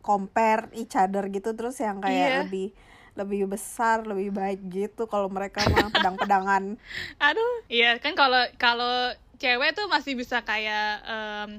compare 0.00 0.70
each 0.72 0.94
other 0.94 1.26
gitu 1.26 1.50
terus 1.50 1.74
yang 1.76 1.98
kayak 1.98 2.14
Iya. 2.24 2.38
lebih 2.42 2.68
lebih 3.14 3.46
besar 3.48 4.02
lebih 4.02 4.30
baik 4.30 4.60
gitu 4.66 5.04
kalau 5.04 5.26
mereka 5.28 5.62
mah 5.68 5.90
pedang-pedangan 5.94 6.78
Aduh, 7.20 7.54
iya 7.68 7.98
kan 7.98 8.14
kalau 8.14 8.38
kalau 8.54 9.10
cewek 9.36 9.70
tuh 9.72 9.86
masih 9.86 10.14
bisa 10.14 10.40
kayak 10.40 11.02
em, 11.04 11.58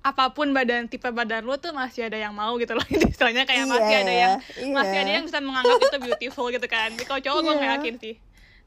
apa 0.00 0.30
pun 0.30 0.50
badan 0.50 0.86
tipe 0.86 1.06
badan 1.06 1.42
lu 1.42 1.54
tuh 1.54 1.70
masih 1.70 2.06
ada 2.06 2.16
yang 2.16 2.32
mau 2.32 2.56
gitu 2.56 2.72
loh. 2.72 2.86
Istilahnya 3.12 3.44
kayak 3.44 3.68
masih 3.68 3.84
Iya, 3.86 4.00
ada 4.00 4.14
yang 4.14 4.32
iya. 4.56 4.72
masih 4.72 4.96
ada 4.96 5.10
yang 5.12 5.24
bisa 5.24 5.38
menganggap 5.38 5.76
itu 5.78 5.98
beautiful 6.00 6.46
gitu 6.48 6.66
kan. 6.66 6.88
Tapi 6.90 7.04
Kalau 7.04 7.20
cowok 7.20 7.40
gue 7.40 7.52
nggak 7.52 7.68
Iya. 7.68 7.76
yakin 7.76 7.94
sih. 7.96 8.14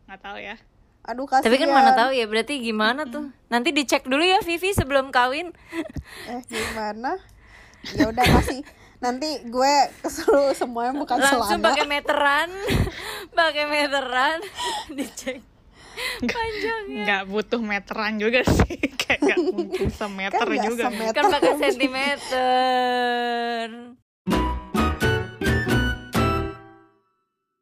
Nggak 0.06 0.20
tahu 0.22 0.38
ya. 0.40 0.56
aduh 1.04 1.28
kasihan 1.28 1.44
tapi 1.44 1.60
kan 1.60 1.68
mana 1.68 1.92
tahu 1.92 2.16
ya 2.16 2.24
berarti 2.24 2.64
gimana 2.64 3.04
tuh 3.04 3.28
nanti 3.52 3.76
dicek 3.76 4.08
dulu 4.08 4.24
ya 4.24 4.40
Vivi 4.40 4.72
sebelum 4.72 5.12
kawin 5.12 5.52
eh 6.32 6.40
gimana 6.48 7.20
ya 7.92 8.08
udah 8.08 8.24
masih. 8.32 8.64
Nanti 8.98 9.44
gue 9.44 9.76
kesuruh 10.00 10.56
semuanya 10.56 10.96
bukan 10.96 11.20
langsung 11.20 11.44
celana 11.44 11.68
pakai 11.68 11.84
meteran. 11.84 12.48
Pakai 13.36 13.68
meteran. 13.68 14.40
Dicek. 14.96 15.44
Panjangnya 16.24 17.04
Nggak 17.06 17.24
butuh 17.28 17.60
meteran 17.60 18.16
juga 18.18 18.42
sih. 18.42 18.80
kayak 19.04 19.20
nggak 19.22 19.38
mungkin 19.46 19.88
semeter 19.92 20.42
Kan 20.42 20.58
juga. 20.64 20.84
semeter. 20.90 21.14
kan 21.14 21.24
pakai 21.30 21.54
sentimeter 21.60 23.68